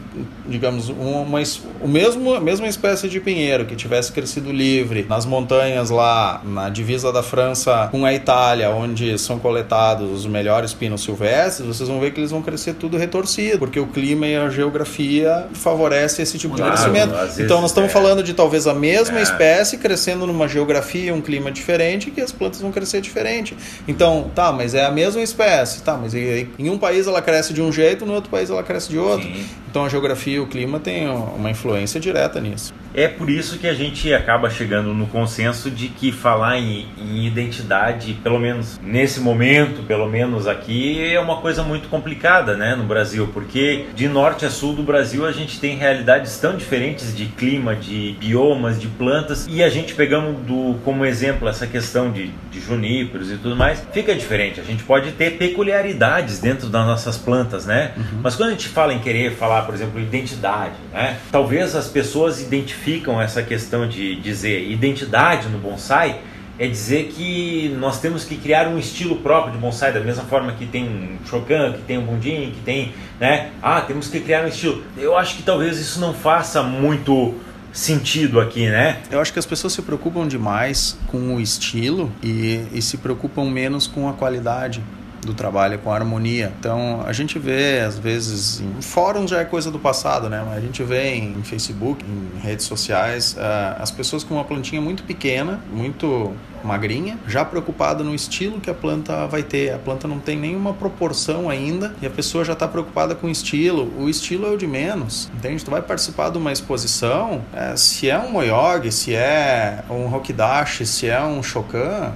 [0.48, 1.42] digamos, uma,
[1.82, 6.70] o mesmo, a mesma espécie de pinheiro que tivesse crescido livre nas montanhas lá, na
[6.70, 12.00] divisa da França com a Itália, onde são coletados os melhores pinos silvestres, vocês vão
[12.00, 16.38] ver que eles vão crescer tudo retorcido, porque o clima e a geografia favorecem esse
[16.38, 17.14] tipo Claro, de crescimento.
[17.42, 17.94] Então nós estamos é.
[17.94, 19.24] falando de talvez a mesma É.
[19.24, 23.56] espécie crescendo numa geografia, um clima diferente, que as plantas vão crescer diferente.
[23.88, 27.54] Então, tá, mas é a mesma espécie, tá, mas e- em um país ela cresce
[27.54, 29.28] de um jeito, no outro país ela cresce de outro.
[29.28, 29.46] Sim.
[29.70, 32.74] Então a geografia e o clima têm uma influência direta nisso.
[32.94, 37.26] É por isso que a gente acaba chegando no consenso de que falar em, em,
[37.26, 42.84] identidade, pelo menos nesse momento, pelo menos aqui, é uma coisa muito complicada, né, no
[42.84, 47.26] Brasil, porque de norte a sul do Brasil a gente tem realidades tão diferentes de
[47.26, 52.32] clima, de biomas, de plantas, e a gente pegando do, como exemplo essa questão de,
[52.52, 54.60] de juníperos e tudo mais, fica diferente.
[54.60, 57.94] A gente pode ter peculiaridades dentro das nossas plantas, né?
[57.98, 58.20] Uhum.
[58.22, 61.18] Mas quando a gente fala em querer falar, por exemplo, identidade, né?
[61.32, 66.20] Talvez as pessoas identifiquem justificam essa questão de dizer identidade no bonsai
[66.60, 70.52] é dizer que nós temos que criar um estilo próprio de bonsai, da mesma forma
[70.52, 73.50] que tem um que tem um Bundin, que tem, né?
[73.60, 74.84] Ah, temos que criar um estilo.
[74.96, 77.34] Eu acho que talvez isso não faça muito
[77.72, 79.00] sentido aqui, né?
[79.10, 83.46] Eu acho que as pessoas se preocupam demais com o estilo e, e se preocupam
[83.46, 84.80] menos com a qualidade
[85.26, 86.52] do trabalho com harmonia.
[86.60, 90.44] Então a gente vê às vezes em fóruns já é coisa do passado, né?
[90.46, 94.82] Mas a gente vê em Facebook, em redes sociais, uh, as pessoas com uma plantinha
[94.82, 99.74] muito pequena, muito magrinha, já preocupada no estilo que a planta vai ter.
[99.74, 103.30] A planta não tem nenhuma proporção ainda e a pessoa já está preocupada com o
[103.30, 103.92] estilo.
[104.00, 105.64] O estilo é o de menos, entende?
[105.64, 110.86] Tu vai participar de uma exposição, é, se é um Moyog, se é um Rokidashi,
[110.86, 112.14] se é um Shokan,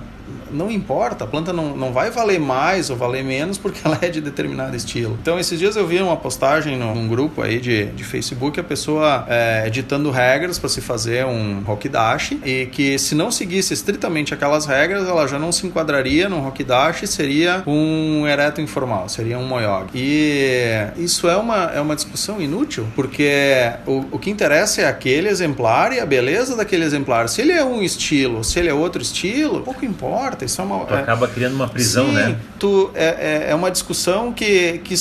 [0.52, 4.10] não importa, a planta não, não vai valer mais ou valer menos porque ela é
[4.10, 5.18] de determinado estilo.
[5.22, 9.26] Então, esses dias eu vi uma postagem num grupo aí de, de Facebook, a pessoa
[9.28, 14.66] é, editando regras para se fazer um Rokidashi e que se não seguisse estritamente aquelas
[14.66, 19.90] regras, ela já não se enquadraria num Rokidashi, seria um ereto informal, seria um Moyog.
[19.94, 25.30] E isso é uma, é uma discussão inútil, porque o, o que interessa é aquele
[25.30, 27.30] exemplar e a beleza daquele exemplar.
[27.30, 30.46] Se ele é um estilo, se ele é outro estilo, pouco importa importa.
[30.46, 30.86] Isso é uma.
[30.86, 32.38] Tu é, acaba criando uma prisão, sim, né?
[32.60, 33.06] Tu, é,
[33.48, 34.96] é, é uma discussão que, que,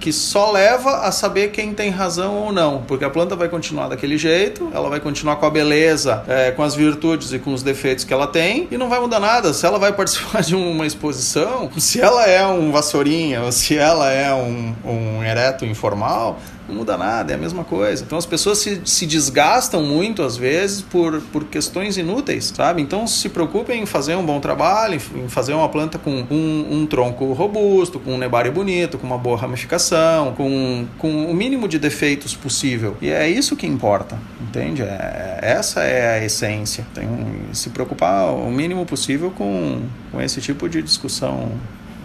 [0.00, 2.82] que só leva a saber quem tem razão ou não.
[2.82, 6.62] Porque a planta vai continuar daquele jeito, ela vai continuar com a beleza, é, com
[6.62, 9.52] as virtudes e com os defeitos que ela tem, e não vai mudar nada.
[9.52, 14.10] Se ela vai participar de uma exposição, se ela é um vassourinha ou se ela
[14.10, 18.04] é um, um ereto informal, não muda nada, é a mesma coisa.
[18.04, 22.82] Então as pessoas se, se desgastam muito às vezes por, por questões inúteis, sabe?
[22.82, 26.86] Então se preocupem em fazer um bom trabalho, em fazer uma planta com um, um
[26.86, 31.78] tronco robusto, com um nebário bonito, com uma boa ramificação, com, com o mínimo de
[31.78, 32.96] defeitos possível.
[33.00, 34.82] E é isso que importa, entende?
[34.82, 36.86] É, essa é a essência.
[36.94, 37.08] Tem
[37.52, 41.50] se preocupar o mínimo possível com, com esse tipo de discussão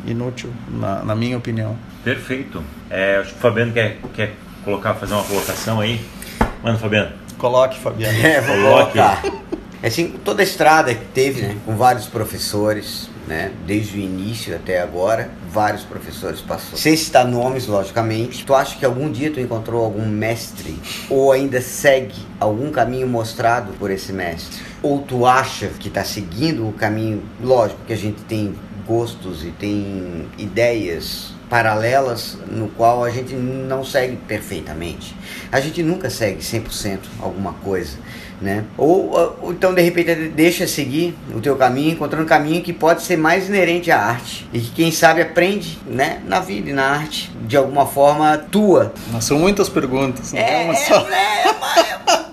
[0.06, 1.78] inútil, na, na minha opinião.
[2.04, 2.64] Perfeito.
[2.90, 4.34] É, acho que o Fabiano quer, quer
[4.64, 6.04] colocar, fazer uma colocação aí.
[6.64, 7.12] Mano, Fabiano.
[7.38, 8.18] Coloque, Fabiano.
[8.26, 8.92] É, vou Coloque.
[8.94, 9.24] colocar.
[9.84, 14.82] Assim, toda a estrada que teve, né, com vários professores, né, desde o início até
[14.82, 16.78] agora, vários professores passou.
[16.78, 18.46] Sem citar nomes, logicamente.
[18.46, 23.74] Tu acha que algum dia tu encontrou algum mestre ou ainda segue algum caminho mostrado
[23.74, 24.62] por esse mestre?
[24.82, 28.56] Ou tu acha que está seguindo o caminho, lógico que a gente tem
[28.88, 35.16] gostos e tem ideias paralelas no qual a gente não segue perfeitamente.
[35.52, 37.98] A gente nunca segue 100% alguma coisa,
[38.42, 38.64] né?
[38.78, 43.04] Ou, ou, então de repente deixa seguir o teu caminho, encontrando um caminho que pode
[43.04, 46.86] ser mais inerente à arte e que quem sabe aprende, né, na vida e na
[46.86, 48.94] arte de alguma forma tua.
[49.12, 51.08] Mas são muitas perguntas, não é, é uma só.
[51.08, 51.48] É,
[51.80, 51.83] é,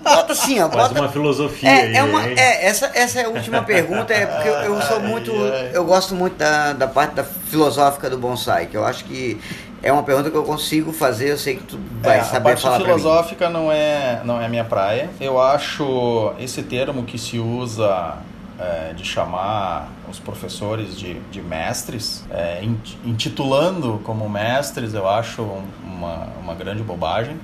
[0.03, 3.29] bota assim, ó, bota uma filosofia é, aí, é uma, é, essa essa é a
[3.29, 7.23] última pergunta, é porque eu, eu sou muito eu gosto muito da, da parte da
[7.23, 9.39] filosófica do bonsai, que eu acho que
[9.83, 12.75] é uma pergunta que eu consigo fazer, eu sei que tu vai é, saber falar
[12.75, 15.09] A parte filosófica não é, não é minha praia.
[15.19, 18.17] Eu acho esse termo que se usa
[18.59, 22.63] é, de chamar os professores de, de mestres, é,
[23.03, 25.41] intitulando como mestres, eu acho
[25.83, 27.37] uma, uma grande bobagem.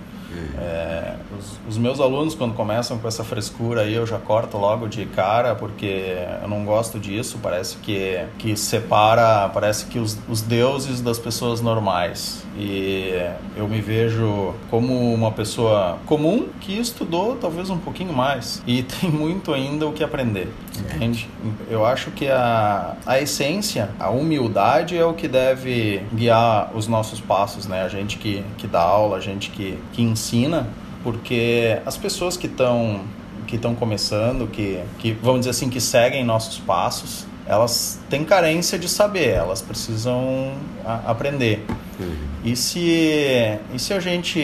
[0.58, 4.88] É, os, os, meus alunos, quando começam com essa frescura aí, eu já corto logo
[4.88, 7.40] de cara, porque eu não gosto disso.
[7.42, 12.47] Parece que, que separa, parece que os, os deuses das pessoas normais.
[12.58, 13.14] E
[13.56, 19.12] eu me vejo como uma pessoa comum que estudou talvez um pouquinho mais e tem
[19.12, 20.52] muito ainda o que aprender.
[20.96, 21.30] Entende?
[21.70, 27.22] Eu acho que a, a essência, a humildade é o que deve guiar os nossos
[27.22, 27.84] passos, né?
[27.84, 30.68] A gente que, que dá aula, a gente que, que ensina,
[31.04, 33.02] porque as pessoas que estão
[33.46, 38.78] que estão começando, que, que vamos dizer assim, que seguem nossos passos, elas têm carência
[38.78, 40.52] de saber, elas precisam
[40.86, 41.66] a, aprender.
[42.00, 42.16] Uhum.
[42.44, 44.40] E, se, e se a gente,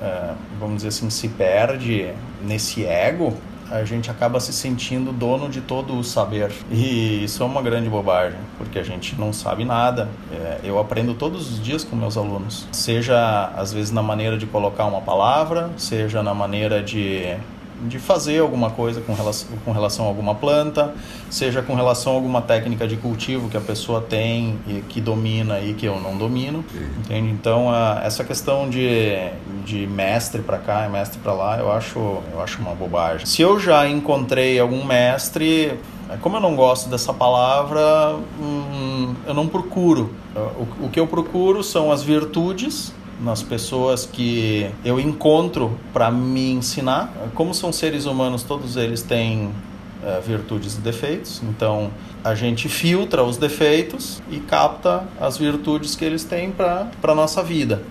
[0.00, 2.10] uh, vamos dizer assim, se perde
[2.42, 3.36] nesse ego,
[3.72, 6.52] a gente acaba se sentindo dono de todo o saber.
[6.70, 10.08] E isso é uma grande bobagem, porque a gente não sabe nada.
[10.30, 14.44] É, eu aprendo todos os dias com meus alunos, seja às vezes na maneira de
[14.44, 17.34] colocar uma palavra, seja na maneira de
[17.82, 20.94] de fazer alguma coisa com relação, com relação a alguma planta,
[21.30, 25.60] seja com relação a alguma técnica de cultivo que a pessoa tem e que domina
[25.60, 26.64] e que eu não domino,
[26.98, 27.30] entende?
[27.30, 29.16] Então, a, essa questão de,
[29.64, 31.98] de mestre para cá e mestre para lá, eu acho,
[32.32, 33.26] eu acho uma bobagem.
[33.26, 35.78] Se eu já encontrei algum mestre,
[36.20, 40.14] como eu não gosto dessa palavra, hum, eu não procuro.
[40.34, 46.52] O, o que eu procuro são as virtudes nas pessoas que eu encontro para me
[46.52, 47.12] ensinar.
[47.34, 51.90] Como são seres humanos, todos eles têm uh, virtudes e defeitos, então
[52.24, 57.42] a gente filtra os defeitos e capta as virtudes que eles têm para a nossa
[57.42, 57.82] vida.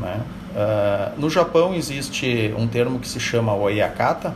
[0.00, 0.20] Né?
[0.54, 4.34] Uh, no Japão existe um termo que se chama oyakata,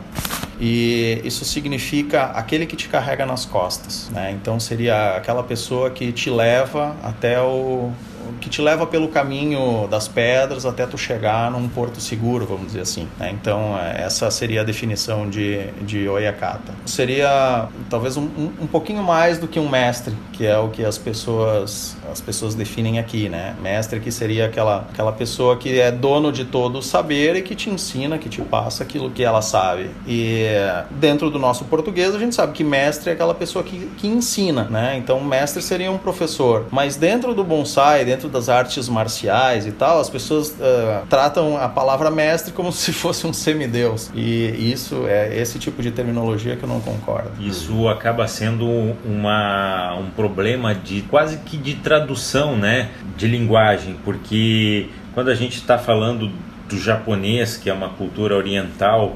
[0.59, 4.31] e isso significa aquele que te carrega nas costas, né?
[4.31, 7.91] Então seria aquela pessoa que te leva até o,
[8.39, 12.81] que te leva pelo caminho das pedras até tu chegar num porto seguro, vamos dizer
[12.81, 13.07] assim.
[13.19, 13.31] Né?
[13.31, 16.73] Então, é, essa seria a definição de, de Oyakata.
[16.85, 18.27] Seria talvez um,
[18.61, 22.55] um, pouquinho mais do que um mestre, que é o que as pessoas, as pessoas
[22.55, 23.29] definem aqui.
[23.29, 23.55] Né?
[23.61, 27.55] Mestre que seria aquela, aquela pessoa que é dono de todo o saber e que
[27.55, 29.89] te ensina, que te passa aquilo que ela sabe.
[30.07, 30.45] E
[30.91, 34.63] dentro do nosso português, a gente sabe que mestre é aquela pessoa que, que ensina.
[34.63, 34.97] Né?
[34.97, 36.65] Então, mestre seria um professor.
[36.71, 41.55] Mas dentro do bonsai, dentro dentro das artes marciais e tal, as pessoas uh, tratam
[41.55, 44.09] a palavra mestre como se fosse um semideus.
[44.15, 47.31] E isso é esse tipo de terminologia que eu não concordo.
[47.39, 48.67] Isso acaba sendo
[49.05, 55.57] uma, um problema de quase que de tradução, né, de linguagem, porque quando a gente
[55.57, 56.31] está falando
[56.67, 59.15] do japonês, que é uma cultura oriental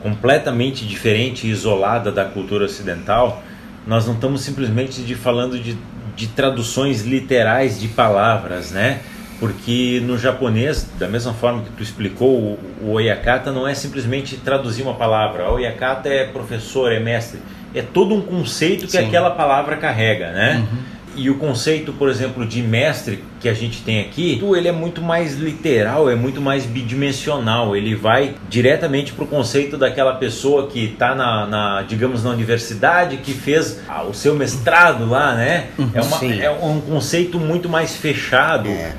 [0.00, 3.42] completamente diferente e isolada da cultura ocidental,
[3.86, 5.76] nós não estamos simplesmente de falando de
[6.16, 9.00] de traduções literais de palavras, né?
[9.38, 14.82] Porque no japonês, da mesma forma que tu explicou, o, oyakata não é simplesmente traduzir
[14.82, 15.50] uma palavra.
[15.50, 17.40] O oyakata é professor, é mestre.
[17.74, 19.06] É todo um conceito que Sim.
[19.06, 20.66] aquela palavra carrega, né?
[20.72, 20.78] Uhum.
[21.16, 25.00] E o conceito, por exemplo, de mestre que a gente tem aqui, ele é muito
[25.00, 27.74] mais literal, é muito mais bidimensional.
[27.74, 33.16] Ele vai diretamente para o conceito daquela pessoa que está na, na, digamos, na universidade,
[33.18, 35.68] que fez ah, o seu mestrado lá, né?
[35.94, 38.68] É, uma, é um conceito muito mais fechado.
[38.68, 38.92] É.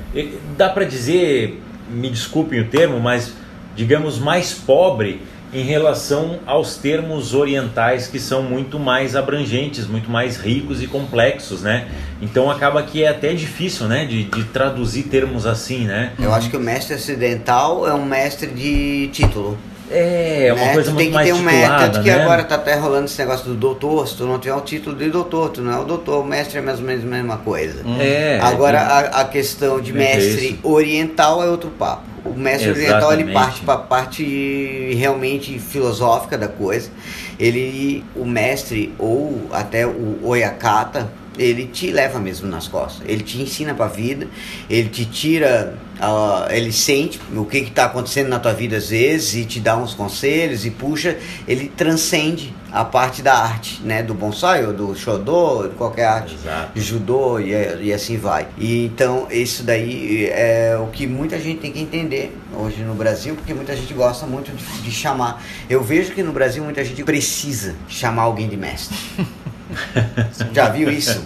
[0.56, 3.32] Dá para dizer, me desculpem o termo, mas
[3.76, 5.22] digamos mais pobre
[5.52, 11.62] em relação aos termos orientais que são muito mais abrangentes, muito mais ricos e complexos,
[11.62, 11.88] né?
[12.20, 16.12] Então acaba que é até difícil, né, de, de traduzir termos assim, né?
[16.18, 19.58] Eu acho que o mestre ocidental é um mestre de título.
[19.90, 20.72] É, é uma né?
[20.74, 22.22] coisa tu muito mais titulada, um mestre, tanto que né?
[22.22, 25.10] agora tá até rolando esse negócio do doutor, se tu não tiver o título de
[25.10, 27.82] doutor, tu não é o doutor, o mestre é mais ou menos a mesma coisa.
[27.84, 27.96] Hum.
[28.00, 28.38] É.
[28.40, 32.02] Agora a, a questão de é mestre oriental é outro papo.
[32.24, 32.90] O mestre Exatamente.
[32.90, 36.90] oriental ele parte para a parte realmente filosófica da coisa.
[37.38, 41.08] Ele, o mestre ou até o oyakata,
[41.38, 43.06] ele te leva mesmo nas costas.
[43.08, 44.26] Ele te ensina para a vida,
[44.68, 49.34] ele te tira, uh, ele sente o que está acontecendo na tua vida às vezes
[49.34, 51.16] e te dá uns conselhos e puxa,
[51.46, 56.34] ele transcende a parte da arte, né, do bonsai ou do shodô, de qualquer arte,
[56.34, 56.78] Exato.
[56.78, 58.46] judô e, e assim vai.
[58.58, 63.34] E então isso daí é o que muita gente tem que entender hoje no Brasil,
[63.34, 65.42] porque muita gente gosta muito de, de chamar.
[65.68, 68.96] Eu vejo que no Brasil muita gente precisa chamar alguém de mestre.
[70.52, 71.22] Já viu isso?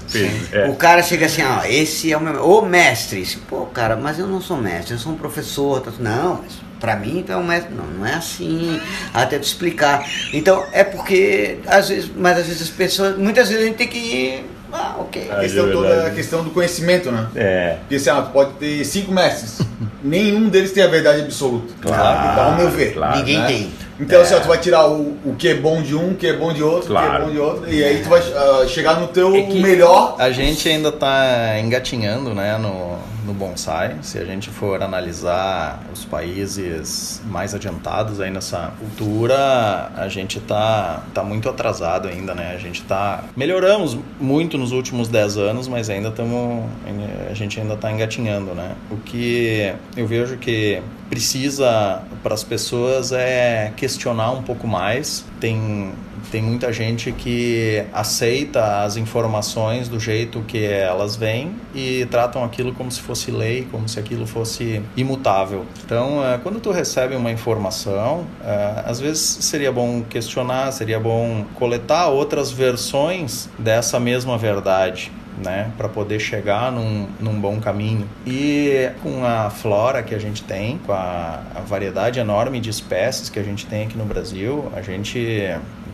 [0.52, 0.68] É.
[0.68, 2.44] O cara chega assim, ó, esse é o meu.
[2.44, 3.26] Ô mestre!
[3.48, 5.80] Pô, cara, mas eu não sou mestre, eu sou um professor.
[5.80, 5.90] Tá...
[5.98, 7.74] Não, mas pra mim então é um mestre.
[7.74, 8.80] Não, não é assim.
[9.12, 10.06] Até te explicar.
[10.32, 13.16] Então, é porque, às vezes, mas às vezes as pessoas.
[13.16, 14.46] Muitas vezes a gente tem que ir.
[14.72, 15.30] Ah, ok.
[15.30, 17.28] A questão, é toda, a questão do conhecimento, né?
[17.34, 17.76] É.
[17.80, 19.60] Porque assim, ah, tu pode ter cinco mestres.
[20.02, 21.74] Nenhum deles tem a verdade absoluta.
[21.80, 22.40] Claro.
[22.40, 22.94] Ao meu ver.
[22.94, 23.46] Claro, Ninguém né?
[23.46, 23.72] tem.
[24.02, 24.22] Então, é.
[24.22, 26.32] assim, ó, tu vai tirar o, o que é bom de um, o que é
[26.32, 27.06] bom de outro, claro.
[27.06, 29.46] o que é bom de outro, e aí tu vai uh, chegar no teu é
[29.46, 30.16] melhor.
[30.18, 33.96] A gente ainda está engatinhando, né, no, no bonsai.
[34.02, 41.02] Se a gente for analisar os países mais adiantados aí nessa cultura, a gente está
[41.14, 42.52] tá muito atrasado ainda, né?
[42.54, 46.64] A gente tá melhoramos muito nos últimos 10 anos, mas ainda estamos
[47.30, 48.74] a gente ainda está engatinhando, né?
[48.90, 55.24] O que eu vejo que precisa para as pessoas é questionar um pouco mais.
[55.40, 55.92] Tem
[56.32, 62.72] tem muita gente que aceita as informações do jeito que elas vêm e tratam aquilo
[62.72, 65.66] como se fosse lei, como se aquilo fosse imutável.
[65.84, 71.44] Então, é, quando tu recebe uma informação, é, às vezes seria bom questionar, seria bom
[71.54, 78.08] coletar outras versões dessa mesma verdade né, para poder chegar num, num bom caminho.
[78.26, 83.28] E com a flora que a gente tem, com a, a variedade enorme de espécies
[83.28, 85.50] que a gente tem aqui no Brasil, a gente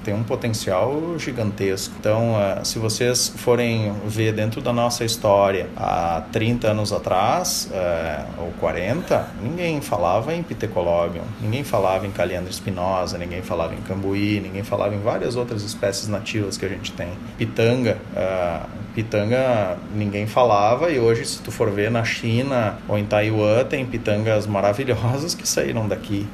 [0.08, 1.94] tem um potencial gigantesco.
[2.00, 8.42] Então, uh, se vocês forem ver dentro da nossa história, há 30 anos atrás, uh,
[8.42, 14.40] ou 40, ninguém falava em Pithecolobium, ninguém falava em Caliandra espinosa, ninguém falava em cambuí,
[14.40, 17.10] ninguém falava em várias outras espécies nativas que a gente tem.
[17.36, 23.04] Pitanga, uh, pitanga ninguém falava e hoje se tu for ver na China ou em
[23.04, 26.26] Taiwan tem pitangas maravilhosas que saíram daqui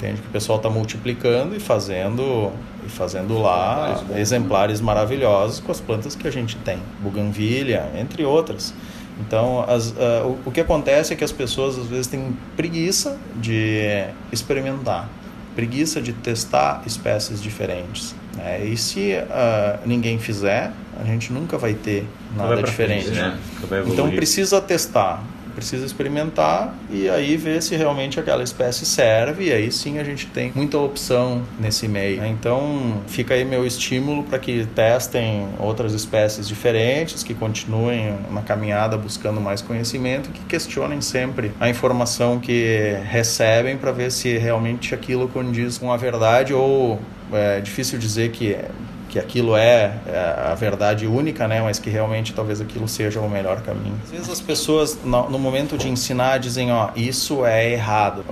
[0.00, 2.50] entende que o pessoal está multiplicando e fazendo
[2.84, 8.24] e fazendo lá exemplares, exemplares maravilhosos com as plantas que a gente tem, buganvília, entre
[8.24, 8.72] outras.
[9.20, 9.94] Então, as, uh,
[10.24, 15.10] o, o, que acontece é que as pessoas às vezes têm preguiça de experimentar,
[15.54, 18.14] preguiça de testar espécies diferentes.
[18.34, 18.64] Né?
[18.64, 23.10] E se uh, ninguém fizer, a gente nunca vai ter nada vai diferente.
[23.10, 23.38] Frente, né?
[23.86, 29.70] Então, precisa testar precisa experimentar e aí ver se realmente aquela espécie serve e aí
[29.70, 32.20] sim a gente tem muita opção nesse meio.
[32.20, 32.28] Né?
[32.28, 38.96] Então fica aí meu estímulo para que testem outras espécies diferentes, que continuem na caminhada
[38.96, 45.28] buscando mais conhecimento, que questionem sempre a informação que recebem para ver se realmente aquilo
[45.28, 47.00] condiz com a verdade ou
[47.32, 48.56] é difícil dizer que
[49.10, 51.60] que aquilo é, é a verdade única, né?
[51.60, 53.98] Mas que realmente talvez aquilo seja o melhor caminho.
[54.04, 58.24] Às vezes as pessoas no, momento de ensinar dizem, ó, isso é errado.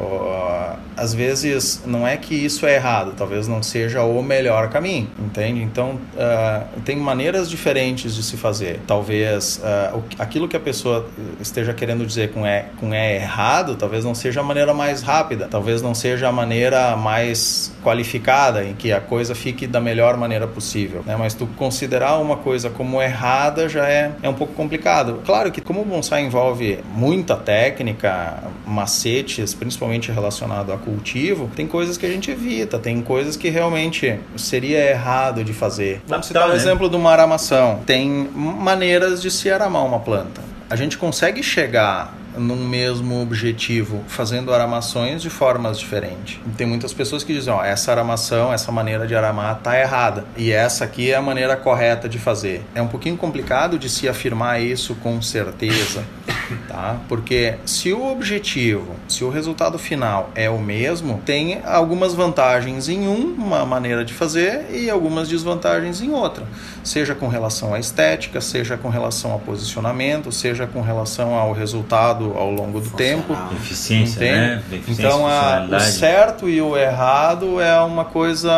[0.96, 5.60] Às vezes não é que isso é errado, talvez não seja o melhor caminho, entende?
[5.62, 8.80] Então uh, tem maneiras diferentes de se fazer.
[8.86, 11.08] Talvez uh, aquilo que a pessoa
[11.40, 15.48] esteja querendo dizer com é, com é errado, talvez não seja a maneira mais rápida,
[15.50, 20.46] talvez não seja a maneira mais qualificada em que a coisa fique da melhor maneira
[20.46, 21.16] possível possível, né?
[21.16, 25.22] Mas tu considerar uma coisa como errada já é, é um pouco complicado.
[25.24, 31.96] Claro que como o bonsai envolve muita técnica, macetes, principalmente relacionado a cultivo, tem coisas
[31.96, 36.02] que a gente evita, tem coisas que realmente seria errado de fazer.
[36.06, 36.56] Vamos citar o né?
[36.56, 37.80] exemplo de uma aramação.
[37.86, 40.42] Tem maneiras de se aramar uma planta.
[40.68, 46.40] A gente consegue chegar num mesmo objetivo, fazendo aramações de formas diferentes.
[46.56, 50.52] Tem muitas pessoas que dizem, ó, essa aramação, essa maneira de aramar tá errada e
[50.52, 52.64] essa aqui é a maneira correta de fazer.
[52.74, 56.04] É um pouquinho complicado de se afirmar isso com certeza,
[56.68, 57.00] tá?
[57.08, 63.06] Porque se o objetivo, se o resultado final é o mesmo, tem algumas vantagens em
[63.06, 66.46] uma maneira de fazer e algumas desvantagens em outra,
[66.82, 72.27] seja com relação à estética, seja com relação ao posicionamento, seja com relação ao resultado
[72.36, 73.36] ao longo do tempo.
[73.52, 74.62] Eficiência, né?
[74.72, 78.50] Eficiência, então, a, o certo e o errado é uma coisa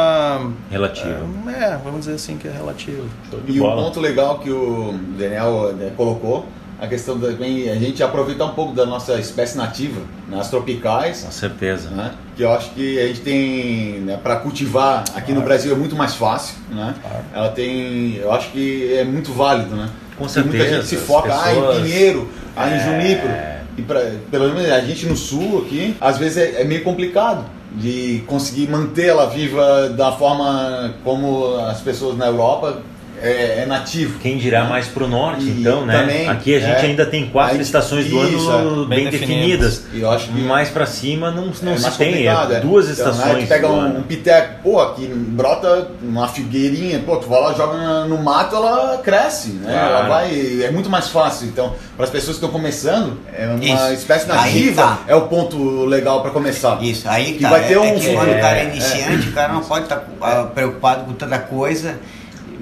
[0.71, 1.21] relativa.
[1.47, 3.07] É, é vamos dizer assim que é relativo.
[3.47, 6.47] E um ponto legal que o Daniel né, colocou
[6.81, 11.25] a questão também, a gente aproveitar um pouco da nossa espécie nativa, nas tropicais.
[11.25, 11.91] Com certeza.
[11.91, 12.13] Né?
[12.35, 15.35] Que eu acho que a gente tem, né, para cultivar aqui claro.
[15.35, 16.95] no Brasil é muito mais fácil, né?
[17.03, 17.25] Claro.
[17.35, 19.91] Ela tem, eu acho que é muito válido, né?
[20.17, 20.57] Com certeza.
[20.57, 21.47] muita gente se foca pessoas...
[21.47, 22.79] ah, em pinheiro, ah, em é...
[22.79, 23.60] junípero.
[23.77, 24.01] E pra,
[24.31, 27.45] pelo menos a gente no sul aqui, às vezes é, é meio complicado
[27.77, 32.83] de conseguir manter ela viva da forma como as pessoas na Europa
[33.23, 34.19] é, é, nativo.
[34.19, 36.01] Quem dirá mais para o norte, e então, né?
[36.01, 39.11] Também, Aqui a gente é, ainda tem quatro gente, estações do isso, ano bem, bem
[39.11, 39.85] definidas.
[39.93, 43.11] E eu acho que mais para cima não, não é se tem, é duas então,
[43.11, 43.43] estações.
[43.43, 43.47] Né?
[43.47, 48.19] pega um, um, piteco, pô, aqui brota uma figueirinha, pô, tu vai lá, joga no
[48.19, 49.73] mato, ela cresce, né?
[49.73, 49.95] Claro.
[49.95, 51.47] Ela vai, é muito mais fácil.
[51.47, 53.93] Então, para as pessoas que estão começando, é uma isso.
[54.01, 54.99] espécie nativa, tá.
[55.07, 56.83] é o ponto legal para começar.
[56.83, 57.51] Isso, aí que tá.
[57.51, 60.45] vai ter um que quando o cara é iniciante, o cara não pode estar tá
[60.55, 61.99] preocupado com tanta coisa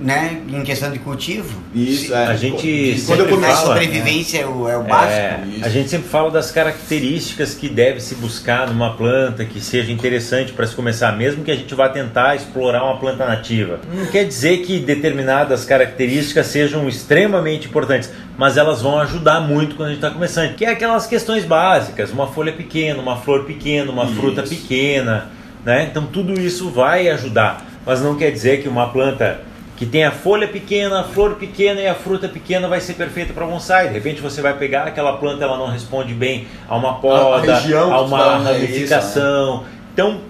[0.00, 1.60] né, em questão de cultivo.
[1.74, 2.26] Isso, é.
[2.26, 5.12] A gente quando eu começo, a sobrevivência é, o, é o básico.
[5.12, 9.90] É, a gente sempre fala das características que deve se buscar numa planta que seja
[9.90, 13.80] interessante para se começar, mesmo que a gente vá tentar explorar uma planta nativa.
[13.92, 19.88] Não quer dizer que determinadas características sejam extremamente importantes, mas elas vão ajudar muito quando
[19.88, 20.54] a gente está começando.
[20.54, 24.14] Que é aquelas questões básicas, uma folha pequena, uma flor pequena, uma isso.
[24.14, 25.30] fruta pequena,
[25.64, 25.88] né?
[25.90, 29.47] Então tudo isso vai ajudar, mas não quer dizer que uma planta
[29.78, 33.32] que tem a folha pequena, a flor pequena e a fruta pequena vai ser perfeita
[33.32, 33.86] para bonsai.
[33.86, 37.80] De repente você vai pegar aquela planta, ela não responde bem a uma poda, a,
[37.80, 39.62] a uma ramificação.
[39.62, 39.68] Né?
[39.92, 40.20] Então,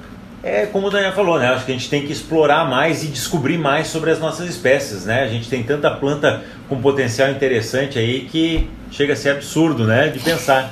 [0.42, 1.49] é como o Daniel falou, né?
[1.49, 5.07] Acho que a gente tem que explorar mais e descobrir mais sobre as nossas espécies,
[5.07, 5.22] né?
[5.22, 10.09] A gente tem tanta planta com potencial interessante aí que chega a ser absurdo, né?
[10.09, 10.70] De pensar.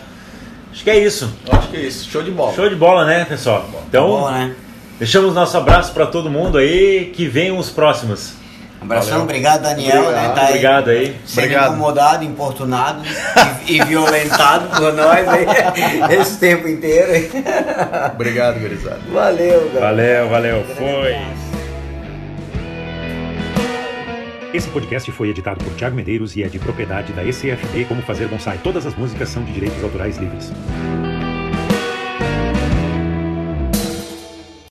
[0.70, 1.32] Acho que é isso.
[1.50, 2.10] Acho que é isso.
[2.10, 2.54] Show de bola.
[2.54, 3.66] Show de bola, né, pessoal?
[3.88, 4.54] Então, tá né?
[4.98, 7.10] deixamos nosso abraço para todo mundo aí.
[7.14, 8.44] Que venham os próximos.
[8.86, 9.24] Abração, Valeu.
[9.24, 10.32] obrigado Daniel, né?
[10.34, 11.16] Tá aí Obrigado aí.
[11.26, 11.72] sendo Obrigado.
[11.72, 13.02] incomodado, importunado
[13.66, 15.46] e, e violentado por nós aí
[16.20, 17.12] esse tempo inteiro.
[17.12, 17.30] aí.
[18.14, 19.00] Obrigado, gurizada.
[19.12, 19.80] Valeu, cara.
[19.86, 20.64] Valeu, valeu.
[20.76, 21.16] Foi.
[24.54, 28.26] Esse podcast foi editado por Thiago Medeiros e é de propriedade da ECFD Como Fazer
[28.26, 28.58] Bonsai.
[28.64, 30.50] Todas as músicas são de direitos autorais livres.